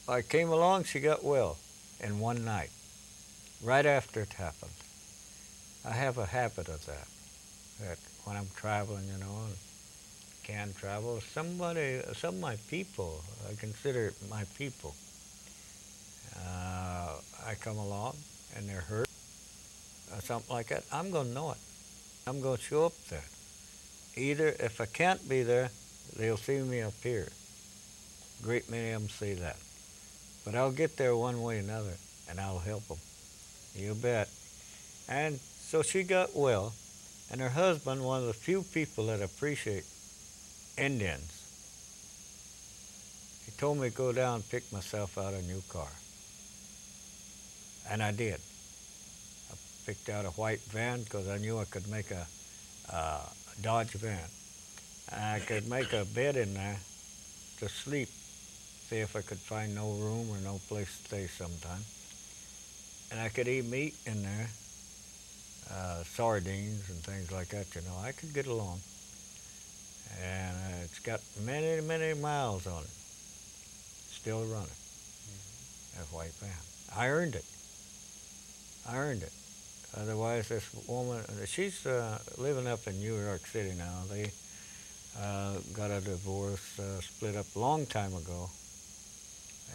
[0.08, 1.58] I came along, she got well
[2.00, 2.72] in one night,
[3.62, 4.72] right after it happened.
[5.86, 7.08] I have a habit of that,
[7.82, 9.48] that when I'm traveling, you know,
[10.50, 14.96] can travel, somebody, some of my people, I consider my people,
[16.36, 17.14] uh,
[17.46, 18.16] I come along
[18.56, 19.08] and they're hurt,
[20.12, 21.58] or something like that, I'm going to know it.
[22.26, 23.24] I'm going to show up there
[24.18, 25.70] either if I can't be there,
[26.18, 27.30] they'll see me up here.
[28.44, 29.58] Great many of them say that.
[30.46, 31.94] But I'll get there one way or another,
[32.30, 32.98] and I'll help them.
[33.76, 34.30] You bet.
[35.08, 36.74] And so she got well,
[37.32, 39.86] and her husband, one of the few people that appreciate
[40.80, 41.30] Indians,
[43.46, 45.92] he told me to go down and pick myself out a new car.
[47.92, 48.40] And I did.
[49.52, 49.56] I
[49.86, 52.26] picked out a white van because I knew I could make a,
[52.92, 53.26] uh,
[53.62, 54.30] Dodge van.
[55.12, 56.78] I could make a bed in there
[57.60, 58.10] to sleep,
[58.88, 61.84] see if I could find no room or no place to stay sometime.
[63.12, 64.50] And I could eat meat in there,
[65.72, 67.98] uh, sardines and things like that, you know.
[68.02, 68.80] I could get along.
[70.22, 72.90] And uh, it's got many, many miles on it.
[72.90, 74.68] Still running.
[74.68, 76.00] Mm-hmm.
[76.00, 76.50] That white van.
[76.98, 77.46] I earned it.
[78.88, 79.32] I earned it.
[79.98, 84.04] Otherwise, this woman, she's uh, living up in New York City now.
[84.10, 84.32] They
[85.20, 88.50] uh, got a divorce, uh, split up a long time ago.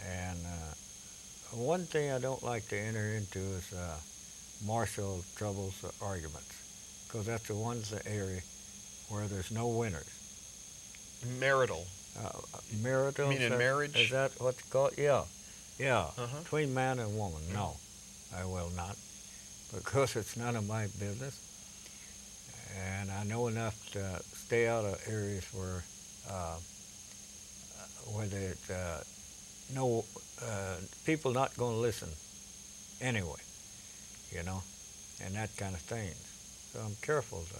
[0.07, 3.97] And uh, one thing I don't like to enter into is uh,
[4.65, 6.55] martial troubles or arguments.
[7.07, 8.41] because that's the one's the area
[9.09, 10.14] where there's no winners.
[11.39, 11.85] Marital.
[12.17, 12.29] Uh,
[12.81, 13.25] marital.
[13.25, 13.95] You mean in is that- marriage?
[13.97, 14.93] Is that what's called?
[14.97, 15.23] Yeah,
[15.77, 16.07] yeah.
[16.17, 16.39] Uh-huh.
[16.43, 17.41] Between man and woman.
[17.53, 17.77] No,
[18.35, 18.95] I will not,
[19.73, 21.39] because it's none of my business.
[22.77, 25.83] And I know enough to stay out of areas where,
[26.29, 26.57] uh,
[28.13, 29.01] where there's uh,
[29.73, 30.03] no
[30.43, 32.09] uh, people not going to listen
[33.01, 33.39] anyway,
[34.31, 34.61] you know,
[35.23, 36.15] and that kind of things.
[36.73, 37.59] So I'm careful to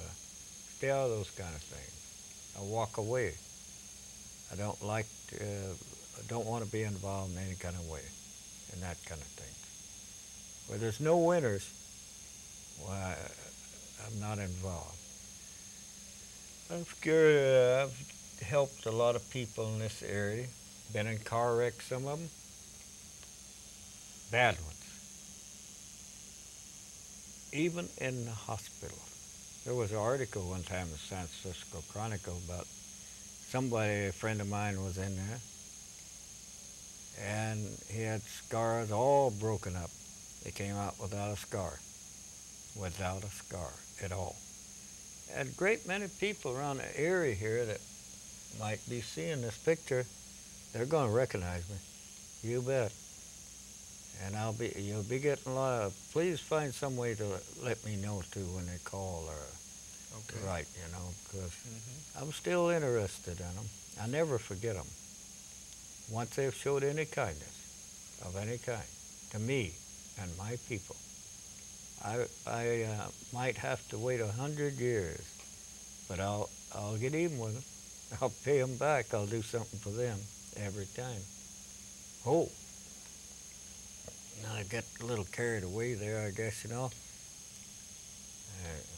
[0.77, 1.91] stay out of those kind of things.
[2.59, 3.35] I walk away.
[4.55, 5.73] I don't like, to, uh,
[6.29, 7.99] don't want to be involved in any kind of way,
[8.73, 9.53] in that kind of thing.
[10.67, 11.69] Where there's no winners,
[12.81, 13.15] well, I,
[14.05, 14.97] I'm not involved.
[16.71, 17.35] I'm scared.
[17.35, 20.45] Uh, I've helped a lot of people in this area.
[20.93, 22.29] Been in car wrecks, some of them.
[24.31, 24.71] Bad ones.
[27.51, 28.97] Even in the hospital.
[29.65, 32.67] There was an article one time in the San Francisco Chronicle about
[33.49, 35.39] somebody, a friend of mine was in there,
[37.23, 39.89] and he had scars all broken up.
[40.43, 41.79] He came out without a scar.
[42.79, 43.71] Without a scar
[44.03, 44.35] at all.
[45.35, 47.79] And a great many people around the area here that
[48.59, 50.05] might be seeing this picture,
[50.73, 51.75] they're going to recognize me.
[52.43, 52.91] You bet.
[54.25, 57.25] And I'll be, you'll be getting a lot of, please find some way to
[57.63, 59.35] let me know too when they call or
[60.17, 60.45] Okay.
[60.45, 62.21] Right, you know, because Mhm.
[62.21, 63.69] I'm still interested in them.
[63.99, 64.87] I never forget them.
[66.09, 67.55] Once they've showed any kindness
[68.21, 68.87] of any kind
[69.31, 69.73] to me
[70.19, 70.95] and my people,
[72.03, 75.21] I, I uh, might have to wait a hundred years,
[76.07, 77.63] but I'll, I'll get even with them.
[78.21, 79.13] I'll pay them back.
[79.13, 80.19] I'll do something for them
[80.57, 81.21] every time.
[82.25, 82.49] Oh,
[84.43, 86.91] now I got a little carried away there, I guess, you know.
[88.63, 88.94] Uh,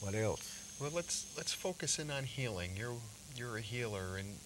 [0.00, 0.76] what else?
[0.80, 2.70] Well, let's let's focus in on healing.
[2.76, 2.96] You're
[3.36, 4.36] you're a healer, and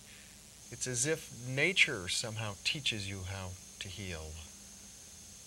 [0.71, 3.51] it's as if nature somehow teaches you how
[3.81, 4.33] to heal.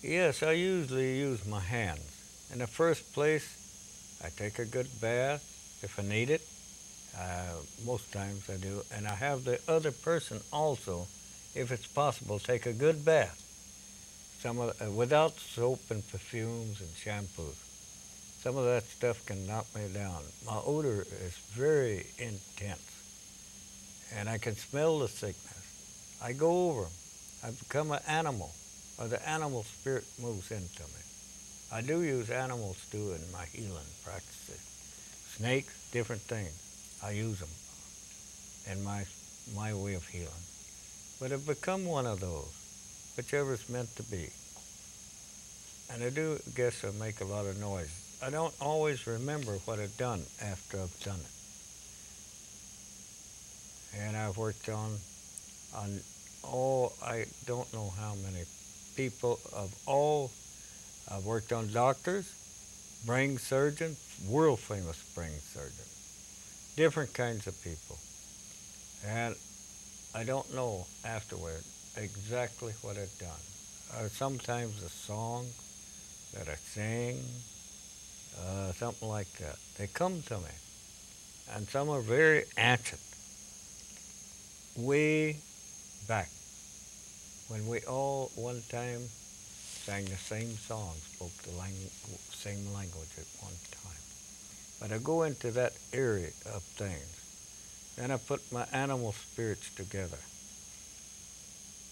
[0.02, 2.48] Yes, I usually use my hands.
[2.54, 5.44] In the first place, I take a good bath
[5.84, 6.42] if I need it.
[7.18, 8.84] Uh, most times I do.
[8.96, 11.08] And I have the other person also,
[11.56, 13.44] if it's possible, take a good bath.
[14.40, 17.67] Some of, uh, without soap and perfumes and shampoos.
[18.48, 20.22] Some of that stuff can knock me down.
[20.46, 22.80] My odor is very intense.
[24.16, 26.18] And I can smell the sickness.
[26.24, 26.86] I go over.
[27.44, 28.54] I become an animal
[28.98, 31.04] or the animal spirit moves into me.
[31.74, 34.62] I do use animals too in my healing practices.
[35.36, 36.56] Snakes, different things.
[37.04, 37.50] I use them
[38.72, 39.04] in my
[39.58, 40.46] my way of healing.
[41.20, 42.56] But I've become one of those,
[43.18, 44.30] whichever it's meant to be.
[45.92, 48.07] And I do guess I make a lot of noise.
[48.22, 51.32] I don't always remember what I've done after I've done it.
[54.00, 54.98] And I've worked on
[55.76, 56.00] on
[56.44, 58.46] all I don't know how many
[58.96, 60.32] people of all.
[61.10, 62.34] I've worked on doctors,
[63.06, 67.98] brain surgeons, world famous brain surgeons, different kinds of people.
[69.06, 69.36] And
[70.16, 71.64] I don't know afterward
[71.96, 73.30] exactly what I've done.
[73.96, 75.46] Uh, sometimes a song
[76.34, 77.24] that I sing,
[78.46, 79.58] uh, something like that.
[79.78, 80.56] They come to me.
[81.56, 83.02] And some are very ancient.
[84.76, 85.38] Way
[86.08, 86.30] back
[87.48, 89.02] when we all one time
[89.86, 91.92] sang the same song, spoke the lang-
[92.32, 94.02] same language at one time.
[94.80, 97.14] But I go into that area of things.
[97.96, 100.20] Then I put my animal spirits together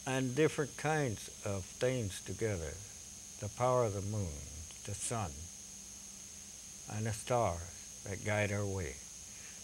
[0.05, 2.73] and different kinds of things together.
[3.39, 4.38] The power of the moon,
[4.85, 5.31] the sun,
[6.94, 7.62] and the stars
[8.06, 8.95] that guide our way.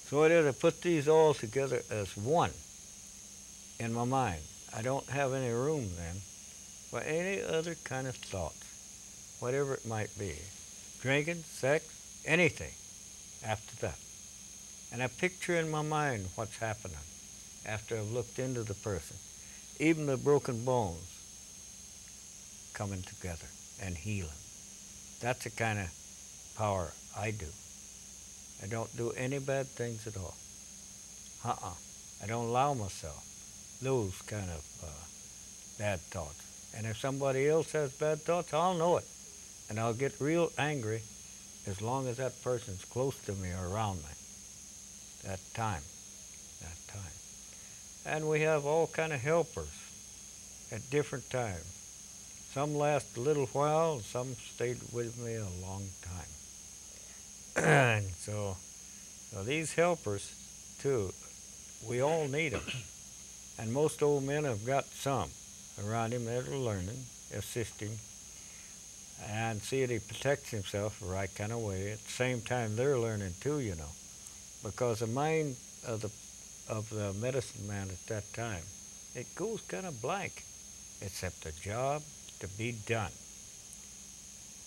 [0.05, 2.51] So it is I put these all together as one
[3.79, 4.41] in my mind.
[4.75, 6.15] I don't have any room then
[6.89, 10.35] for any other kind of thoughts, whatever it might be.
[11.01, 11.85] Drinking, sex,
[12.25, 12.73] anything
[13.45, 13.97] after that.
[14.91, 16.97] And I picture in my mind what's happening
[17.65, 19.15] after I've looked into the person.
[19.79, 21.11] Even the broken bones
[22.73, 23.47] coming together
[23.81, 24.29] and healing.
[25.21, 25.89] That's the kind of
[26.57, 27.45] power I do.
[28.63, 30.35] I don't do any bad things at all.
[31.43, 31.73] Uh-uh.
[32.23, 33.25] I don't allow myself
[33.81, 34.87] those kind of uh,
[35.79, 36.71] bad thoughts.
[36.77, 39.05] And if somebody else has bad thoughts, I'll know it.
[39.69, 41.01] And I'll get real angry
[41.67, 44.13] as long as that person's close to me or around me.
[45.23, 45.81] That time.
[46.61, 47.01] That time.
[48.05, 49.71] And we have all kind of helpers
[50.71, 51.65] at different times.
[52.53, 56.40] Some last a little while, some stayed with me a long time.
[57.55, 58.57] And so,
[59.31, 60.33] so these helpers,
[60.79, 61.13] too,
[61.87, 62.63] we all need them.
[63.59, 65.29] And most old men have got some
[65.85, 67.97] around him that are learning, assisting,
[69.29, 71.91] and see that he protects himself the right kind of way.
[71.91, 73.91] At the same time, they're learning too, you know,
[74.63, 75.55] because the mind
[75.87, 76.09] of the
[76.69, 78.63] of the medicine man at that time,
[79.13, 80.43] it goes kind of blank,
[81.01, 82.01] except a job
[82.39, 83.11] to be done.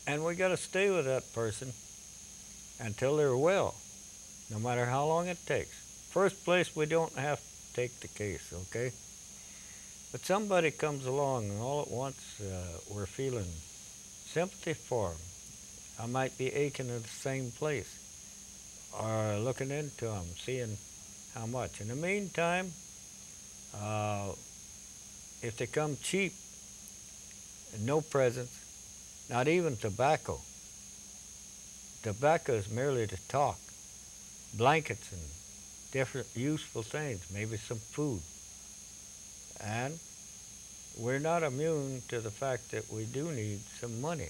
[0.07, 1.73] And we got to stay with that person
[2.79, 3.75] until they're well,
[4.51, 5.75] no matter how long it takes.
[6.11, 8.93] First place, we don't have to take the case, okay?
[10.13, 13.51] But somebody comes along and all at once uh, we're feeling
[14.27, 15.19] sympathy for them.
[15.99, 17.99] I might be aching in the same place
[18.93, 20.77] or looking into them, seeing
[21.35, 21.81] how much.
[21.81, 22.73] In the meantime,
[23.81, 24.33] uh,
[25.43, 26.33] if they come cheap,
[27.81, 28.57] no presents,
[29.29, 30.41] not even tobacco.
[32.05, 33.59] Tobacco is merely to talk.
[34.53, 35.23] Blankets and
[35.91, 38.21] different useful things, maybe some food.
[39.65, 39.99] And
[40.99, 44.29] we're not immune to the fact that we do need some money.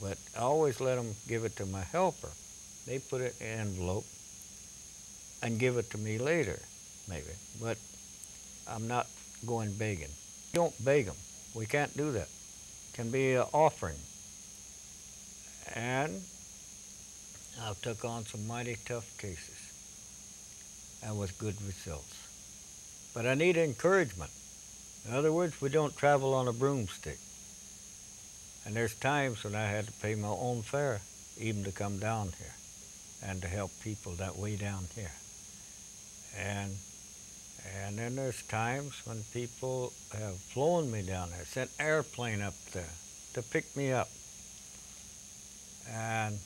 [0.00, 2.30] But I always let them give it to my helper.
[2.86, 4.04] They put it in an envelope
[5.42, 6.60] and give it to me later,
[7.08, 7.34] maybe.
[7.60, 7.78] But
[8.68, 9.08] I'm not
[9.44, 10.14] going begging.
[10.52, 11.16] Don't beg them.
[11.52, 12.28] We can't do that.
[12.28, 13.98] It can be an offering.
[15.74, 16.22] And
[17.62, 19.72] I've took on some mighty tough cases
[21.04, 22.14] and with good results.
[23.14, 24.30] But I need encouragement.
[25.08, 27.18] In other words, we don't travel on a broomstick.
[28.64, 31.00] And there's times when I had to pay my own fare
[31.38, 32.54] even to come down here
[33.22, 35.12] and to help people that way down here.
[36.36, 36.72] And
[37.84, 42.94] and then there's times when people have flown me down there, sent airplane up there
[43.34, 44.08] to pick me up.
[45.92, 46.38] And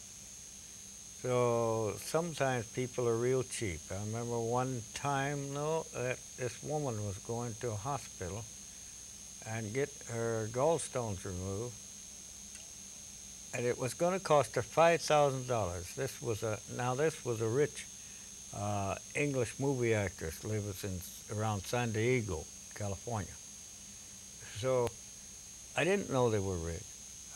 [1.23, 3.81] so sometimes people are real cheap.
[3.91, 8.45] I remember one time, though, that this woman was going to a hospital
[9.47, 11.75] and get her gallstones removed,
[13.55, 15.95] and it was going to cost her five thousand dollars.
[15.95, 17.87] This was a now this was a rich
[18.57, 21.01] uh, English movie actress lives in
[21.37, 22.45] around San Diego,
[22.75, 23.33] California.
[24.59, 24.89] So
[25.77, 26.90] I didn't know they were rich.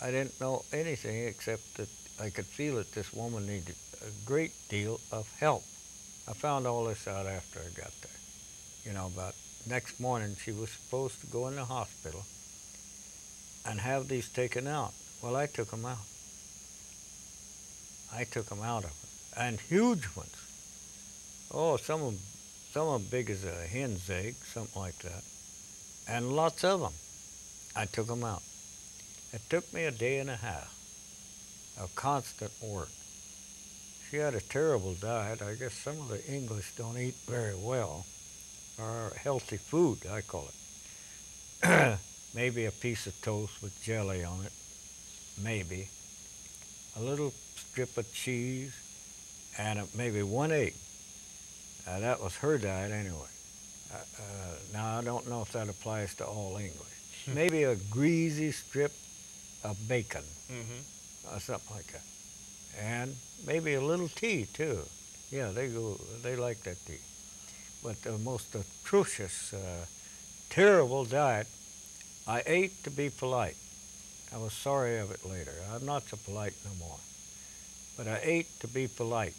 [0.05, 1.89] I didn't know anything except that
[2.21, 5.63] I could feel that this woman needed a great deal of help.
[6.29, 8.21] I found all this out after I got there.
[8.85, 9.35] You know, about
[9.67, 12.23] next morning she was supposed to go in the hospital
[13.65, 14.93] and have these taken out.
[15.23, 16.05] Well, I took them out.
[18.13, 20.37] I took them out of her, and huge ones.
[21.51, 22.21] Oh, some of them,
[22.73, 25.25] some of them big as a hen's egg, something like that,
[26.07, 26.93] and lots of them.
[27.75, 28.43] I took them out.
[29.35, 30.73] It took me a day and a half
[31.81, 32.89] of constant work.
[34.09, 35.43] She had a terrible diet.
[35.43, 38.06] I guess some of the English don't eat very well,
[38.78, 40.48] or healthy food, I call
[41.65, 41.98] it.
[42.36, 44.52] Maybe a piece of toast with jelly on it,
[45.43, 45.89] maybe.
[46.97, 48.74] A little strip of cheese,
[49.59, 50.74] and a, maybe one egg.
[51.89, 53.31] Uh, that was her diet anyway.
[53.93, 57.28] Uh, uh, now, I don't know if that applies to all English.
[57.32, 58.93] maybe a greasy strip
[59.65, 60.23] of bacon
[60.53, 61.35] Mm-hmm.
[61.35, 62.03] or something like that.
[62.81, 63.16] And
[63.47, 64.78] maybe a little tea too.
[65.31, 65.99] Yeah, they go.
[66.23, 67.01] They like that tea.
[67.82, 69.86] But the most atrocious, uh,
[70.51, 71.47] terrible diet.
[72.27, 73.57] I ate to be polite.
[74.35, 75.55] I was sorry of it later.
[75.73, 76.99] I'm not so polite no more.
[77.97, 79.35] But I ate to be polite.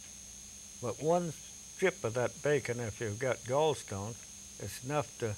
[0.82, 1.34] But one
[1.76, 4.16] strip of that bacon, if you've got gallstones,
[4.60, 5.36] is enough to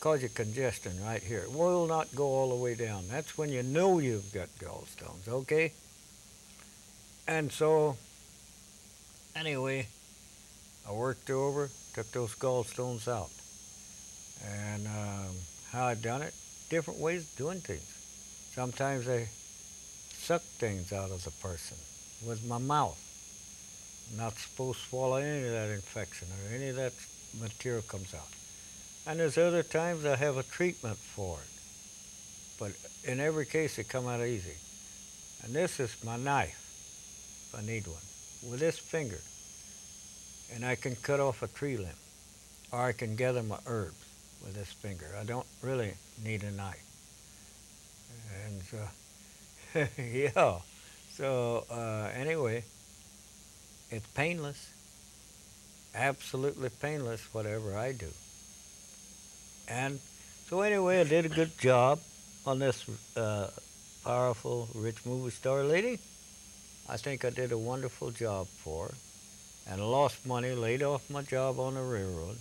[0.00, 1.40] cause you congestion right here.
[1.40, 3.04] It will not go all the way down.
[3.10, 5.72] That's when you know you've got gallstones, okay?
[7.28, 7.96] And so,
[9.36, 9.86] anyway,
[10.88, 13.30] I worked over, took those gallstones out.
[14.50, 15.34] And um,
[15.70, 16.34] how I done it,
[16.70, 17.82] different ways of doing things.
[18.54, 19.28] Sometimes I
[20.14, 21.76] suck things out of the person
[22.26, 22.98] with my mouth.
[24.10, 26.92] I'm not supposed to swallow any of that infection or any of that
[27.38, 28.39] material comes out.
[29.06, 31.50] And there's other times I have a treatment for it.
[32.58, 32.72] But
[33.10, 34.56] in every case, it come out easy.
[35.42, 36.58] And this is my knife,
[37.48, 39.18] if I need one, with this finger.
[40.54, 41.88] And I can cut off a tree limb,
[42.72, 44.04] or I can gather my herbs
[44.44, 45.06] with this finger.
[45.18, 46.84] I don't really need a knife.
[48.44, 50.58] And so, yeah.
[51.16, 52.64] So uh, anyway,
[53.90, 54.70] it's painless,
[55.94, 58.08] absolutely painless, whatever I do.
[59.70, 60.00] And
[60.48, 62.00] so anyway, I did a good job
[62.44, 62.84] on this
[63.16, 63.48] uh,
[64.04, 65.98] powerful, rich movie star lady.
[66.88, 68.94] I think I did a wonderful job for her
[69.70, 72.38] and lost money, laid off my job on the railroad.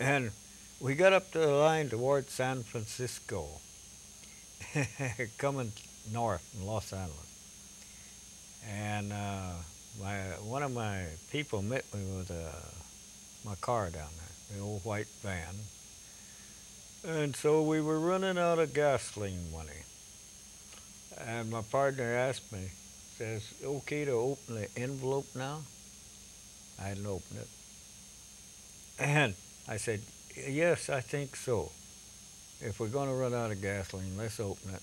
[0.00, 0.30] And
[0.80, 3.46] we got up the line towards San Francisco,
[5.38, 5.72] coming
[6.10, 7.18] north from Los Angeles.
[8.68, 9.52] And uh,
[10.00, 12.50] my one of my people met me with uh,
[13.44, 15.54] my car down there, the old white van.
[17.04, 19.84] And so we were running out of gasoline money.
[21.18, 22.70] And my partner asked me,
[23.16, 25.62] says, okay to open the envelope now?
[26.78, 27.48] I hadn't opened it.
[28.98, 29.34] And
[29.68, 30.00] I said,
[30.36, 31.70] yes, I think so.
[32.60, 34.82] If we're going to run out of gasoline, let's open it.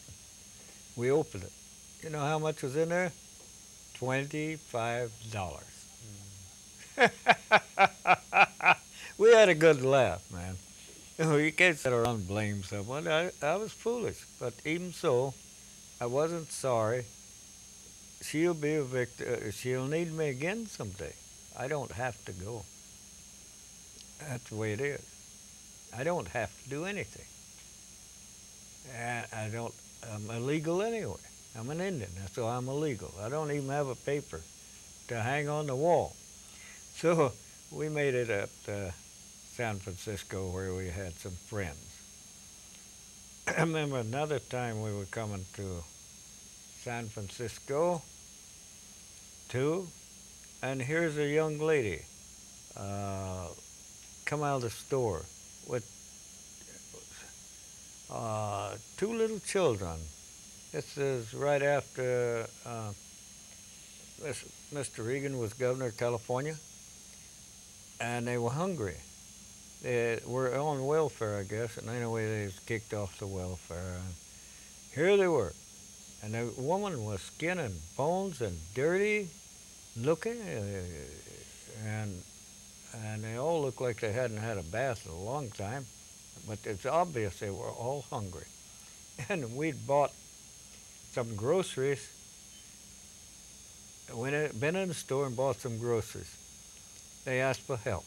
[0.96, 1.52] We opened it.
[2.04, 3.12] You know how much was in there?
[3.96, 5.86] Twenty-five dollars.
[6.98, 7.06] Hmm.
[9.18, 10.56] we had a good laugh, man.
[11.24, 13.06] You, know, you can't sit around and blame someone.
[13.06, 15.34] I, I was foolish, but even so,
[16.00, 17.04] I wasn't sorry.
[18.22, 19.28] She'll be a victim.
[19.30, 21.12] Uh, she'll need me again someday.
[21.58, 22.64] I don't have to go.
[24.30, 25.02] That's the way it is.
[25.98, 27.26] I don't have to do anything.
[28.98, 29.74] And I don't.
[30.14, 31.20] I'm illegal anyway.
[31.60, 33.14] I'm an Indian, so I'm illegal.
[33.22, 34.40] I don't even have a paper
[35.10, 36.16] to hang on the wall.
[37.00, 37.32] So
[37.72, 38.94] we made it up to
[39.60, 42.02] San Francisco where we had some friends.
[43.58, 45.84] I remember another time we were coming to
[46.82, 48.02] San Francisco
[49.50, 49.90] too,
[50.64, 52.04] and here's a young lady
[52.78, 53.50] uh,
[54.24, 55.24] come out of the store
[55.68, 55.84] with
[58.10, 60.00] uh, two little children.
[60.72, 62.94] This is right after uh,
[64.74, 65.06] Mr.
[65.06, 66.56] Reagan was governor of California,
[68.00, 68.96] and they were hungry.
[69.82, 73.96] They were on welfare, I guess, and anyway, they was kicked off the welfare.
[73.96, 74.14] And
[74.94, 75.54] here they were,
[76.22, 79.30] and the woman was skin and bones and dirty
[79.96, 82.22] looking, uh, and
[82.94, 85.86] and they all looked like they hadn't had a bath in a long time,
[86.48, 88.46] but it's obvious they were all hungry.
[89.30, 90.14] And we'd bought
[91.12, 92.10] some groceries.
[94.14, 96.34] Went in, been in the store and bought some groceries.
[97.26, 98.06] They asked for help.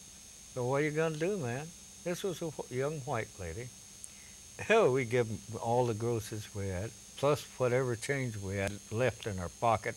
[0.53, 1.67] So what are you going to do, man?
[2.03, 3.69] This was a young white lady.
[4.59, 9.25] Hell, we give them all the groceries we had, plus whatever change we had left
[9.25, 9.95] in our pocket.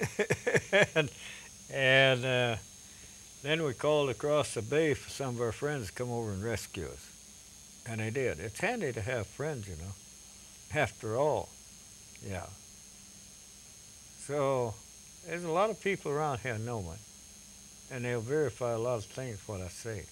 [0.94, 1.10] and
[1.72, 2.56] and uh,
[3.42, 6.42] then we called across the bay for some of our friends to come over and
[6.42, 7.08] rescue us.
[7.86, 8.40] And they did.
[8.40, 11.48] It's handy to have friends, you know, after all.
[12.26, 12.46] Yeah.
[14.26, 14.74] So
[15.26, 16.96] there's a lot of people around here know me,
[17.90, 20.04] and they'll verify a lot of things what I say.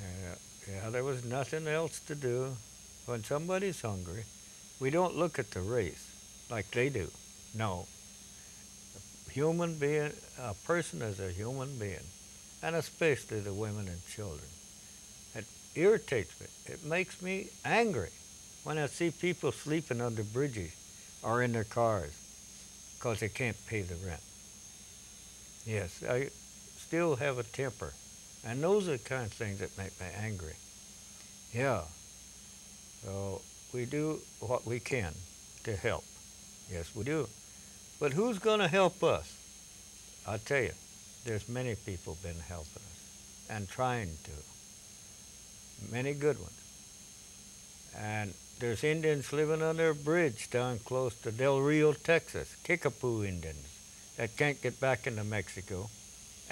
[0.00, 0.34] Yeah,
[0.68, 2.56] yeah, there was nothing else to do.
[3.06, 4.24] When somebody's hungry,
[4.78, 6.10] we don't look at the race
[6.50, 7.08] like they do.
[7.54, 7.86] No,
[9.30, 12.06] human being, a person is a human being,
[12.62, 14.48] and especially the women and children.
[15.34, 16.46] It irritates me.
[16.66, 18.10] It makes me angry
[18.64, 20.72] when I see people sleeping under bridges
[21.22, 22.12] or in their cars
[22.94, 24.20] because they can't pay the rent.
[25.66, 26.28] Yes, I
[26.92, 27.94] still have a temper.
[28.46, 30.52] And those are the kind of things that make me angry.
[31.54, 31.84] Yeah.
[33.02, 33.40] So
[33.72, 35.14] we do what we can
[35.64, 36.04] to help.
[36.70, 37.28] Yes, we do.
[37.98, 39.34] But who's going to help us?
[40.26, 40.72] I'll tell you,
[41.24, 45.90] there's many people been helping us and trying to.
[45.90, 46.60] Many good ones.
[47.96, 53.80] And there's Indians living under a bridge down close to Del Rio, Texas, Kickapoo Indians
[54.18, 55.88] that can't get back into Mexico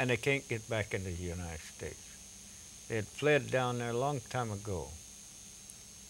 [0.01, 2.01] and they can't get back into the United States.
[2.89, 4.89] They had fled down there a long time ago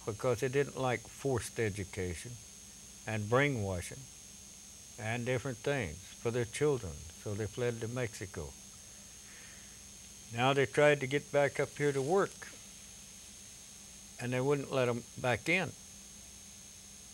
[0.06, 2.30] because they didn't like forced education
[3.04, 3.98] and brainwashing
[5.00, 6.92] and different things for their children,
[7.24, 8.50] so they fled to Mexico.
[10.36, 12.46] Now they tried to get back up here to work,
[14.20, 15.72] and they wouldn't let them back in,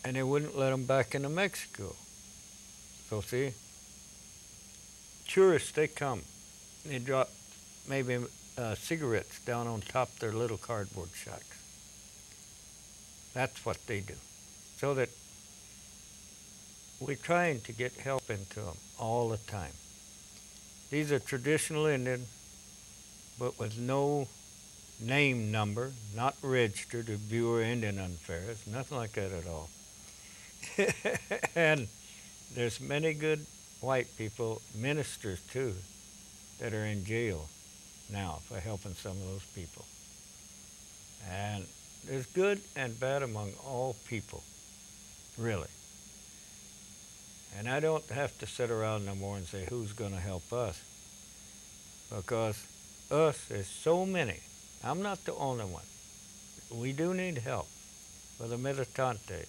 [0.04, 1.96] and they wouldn't let them back into Mexico.
[3.08, 3.52] So see,
[5.26, 6.20] tourists they come,
[6.88, 7.30] they drop
[7.88, 8.18] maybe
[8.58, 11.62] uh, cigarettes down on top their little cardboard shacks.
[13.34, 14.14] That's what they do,
[14.78, 15.10] so that
[17.00, 19.72] we're trying to get help into them all the time.
[20.90, 22.26] These are traditional Indian,
[23.38, 24.28] but with no
[25.00, 29.68] name number, not registered to Bureau Indian Affairs, nothing like that at all.
[31.54, 31.88] and
[32.54, 33.44] there's many good
[33.80, 35.74] white people, ministers too,
[36.58, 37.48] that are in jail
[38.10, 39.84] now for helping some of those people.
[41.30, 41.66] And
[42.06, 44.42] there's good and bad among all people,
[45.38, 45.68] really.
[47.58, 50.52] And I don't have to sit around no more and say who's going to help
[50.52, 50.82] us.
[52.14, 52.64] Because
[53.10, 54.40] us, there's so many.
[54.84, 55.84] I'm not the only one.
[56.70, 57.66] We do need help
[58.36, 59.46] for the Meta Tantay,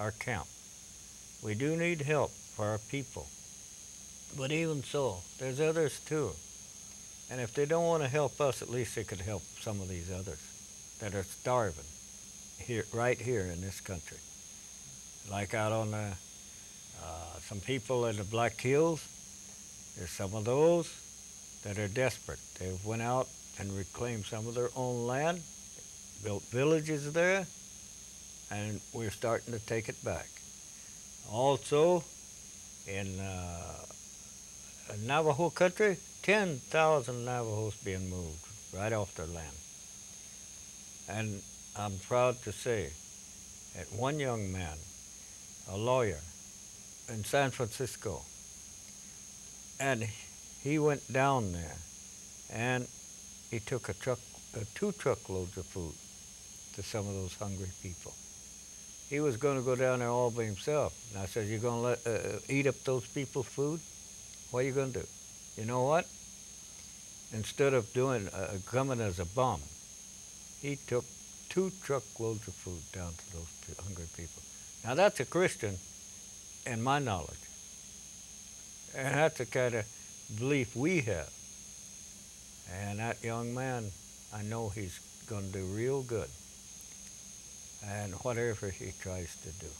[0.00, 0.46] our camp.
[1.42, 3.26] We do need help for our people.
[4.36, 6.32] But even so, there's others too.
[7.30, 9.88] And if they don't want to help us, at least they could help some of
[9.88, 10.40] these others
[11.00, 11.84] that are starving
[12.58, 14.18] here, right here in this country.
[15.30, 16.12] Like out on the,
[17.04, 19.06] uh, some people in the Black Hills,
[19.96, 20.90] there's some of those
[21.64, 22.38] that are desperate.
[22.58, 23.28] They've went out
[23.58, 25.42] and reclaimed some of their own land,
[26.22, 27.46] built villages there,
[28.50, 30.28] and we're starting to take it back.
[31.30, 32.04] Also,
[32.86, 33.84] in uh,
[34.96, 39.56] Navajo country, 10,000 Navajos being moved right off their land.
[41.08, 41.42] And
[41.76, 42.90] I'm proud to say
[43.76, 44.76] that one young man,
[45.70, 46.20] a lawyer
[47.08, 48.22] in San Francisco,
[49.80, 50.06] and
[50.62, 51.76] he went down there
[52.52, 52.86] and
[53.50, 54.18] he took a truck,
[54.56, 55.94] uh, two truckloads of food
[56.74, 58.12] to some of those hungry people.
[59.08, 60.94] He was going to go down there all by himself.
[61.12, 63.80] And I said, you're going to uh, uh, eat up those people's food?
[64.50, 65.06] What are you going to do?
[65.56, 66.06] You know what?
[67.32, 69.60] Instead of doing uh, coming as a bum,
[70.60, 71.04] he took
[71.48, 74.42] two truckloads of food down to those hungry people.
[74.84, 75.76] Now that's a Christian,
[76.66, 77.44] in my knowledge,
[78.96, 79.84] and that's the kind of
[80.38, 81.30] belief we have.
[82.80, 83.90] And that young man,
[84.34, 86.28] I know he's going to do real good.
[87.86, 89.70] And whatever he tries to do,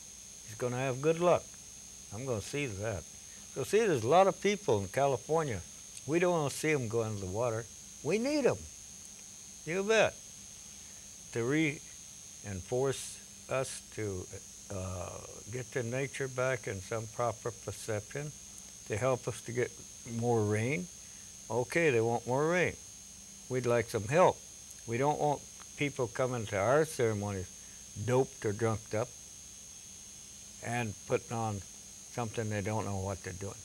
[0.46, 1.42] he's going to have good luck.
[2.14, 3.02] I'm going to see that.
[3.58, 5.60] So see, there's a lot of people in California.
[6.06, 7.64] We don't want to see them go into the water.
[8.04, 8.56] We need them.
[9.66, 10.14] You bet.
[11.32, 13.18] To reinforce
[13.50, 14.24] us to
[14.72, 15.10] uh,
[15.50, 18.30] get the nature back in some proper perception,
[18.86, 19.72] to help us to get
[20.20, 20.86] more rain.
[21.50, 22.76] Okay, they want more rain.
[23.48, 24.38] We'd like some help.
[24.86, 25.40] We don't want
[25.76, 27.50] people coming to our ceremonies
[28.06, 29.08] doped or drunked up
[30.64, 31.60] and putting on
[32.18, 33.62] something they don't know what they're doing.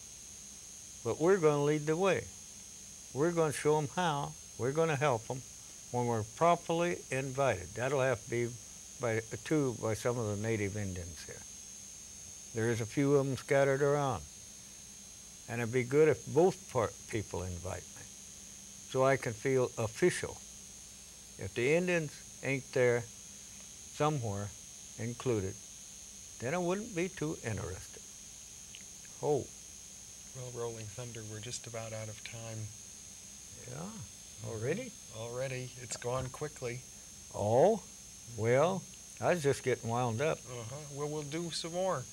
[1.03, 2.25] But we're going to lead the way.
[3.11, 4.33] We're going to show them how.
[4.59, 5.41] We're going to help them
[5.89, 7.69] when we're properly invited.
[7.73, 8.49] That'll have to be
[9.01, 11.41] by too by some of the native Indians here.
[12.53, 14.21] There's a few of them scattered around,
[15.49, 18.05] and it'd be good if both part people invite me,
[18.91, 20.37] so I can feel official.
[21.39, 22.11] If the Indians
[22.43, 23.03] ain't there,
[23.95, 24.49] somewhere
[24.99, 25.55] included,
[26.39, 27.92] then I wouldn't be too interested.
[29.25, 29.45] Oh,
[30.35, 32.57] Well, Rolling Thunder, we're just about out of time
[33.71, 34.91] yeah, already?
[35.17, 35.71] already.
[35.81, 36.81] It's gone quickly.
[37.33, 37.81] Oh,
[38.35, 38.81] well,
[39.21, 40.39] I was just getting wound up.
[40.39, 40.75] Uh-huh.
[40.93, 42.03] Well, we'll do some more.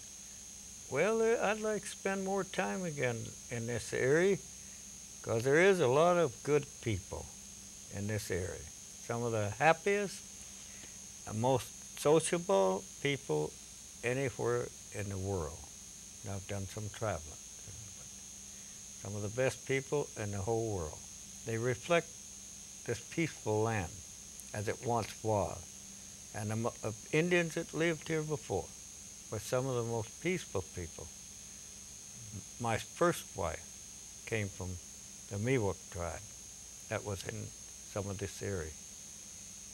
[0.93, 3.17] Well, uh, I'd like to spend more time again
[3.51, 4.37] in this area
[5.21, 7.27] because there is a lot of good people
[7.97, 8.65] in this area.
[9.07, 10.23] Some of the happiest
[11.27, 13.51] and most sociable people
[14.05, 15.59] anywhere in the world.
[16.25, 17.39] And I've done some traveling.
[19.03, 20.99] Some of the best people in the whole world.
[21.47, 22.09] They reflect
[22.87, 23.91] this peaceful land
[24.53, 25.59] as it once was.
[26.35, 28.67] And the uh, Indians that lived here before
[29.31, 31.07] were some of the most peaceful people.
[32.61, 33.65] My first wife
[34.27, 34.77] came from
[35.31, 36.21] the Miwok tribe
[36.89, 37.47] that was in
[37.93, 38.71] some of this area.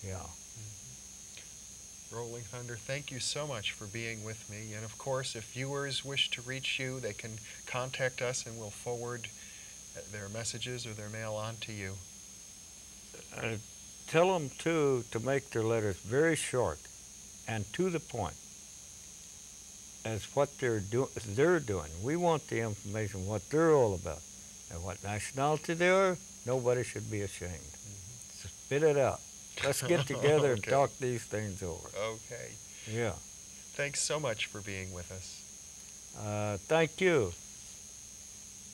[0.06, 0.27] Yeah.
[2.12, 4.73] Rolling Thunder, thank you so much for being with me.
[4.74, 7.33] And of course, if viewers wish to reach you, they can
[7.66, 9.28] contact us and we'll forward
[10.12, 11.95] their messages or their mail on to you.
[13.37, 13.57] Uh,
[14.07, 16.78] tell them too to make their letters very short
[17.49, 18.37] and to the point
[20.05, 21.91] as what they're doing they're doing.
[22.03, 24.20] We want the information what they're all about.
[24.73, 27.53] And what nationality they are nobody should be ashamed.
[28.31, 29.20] Spit it out
[29.65, 31.89] let's get together and talk these things over.
[31.99, 32.51] Okay.
[32.91, 33.12] yeah.
[33.74, 35.43] Thanks so much for being with us.
[36.19, 37.33] uh, thank you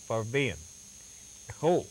[0.06, 0.56] for being.
[1.62, 1.86] Oh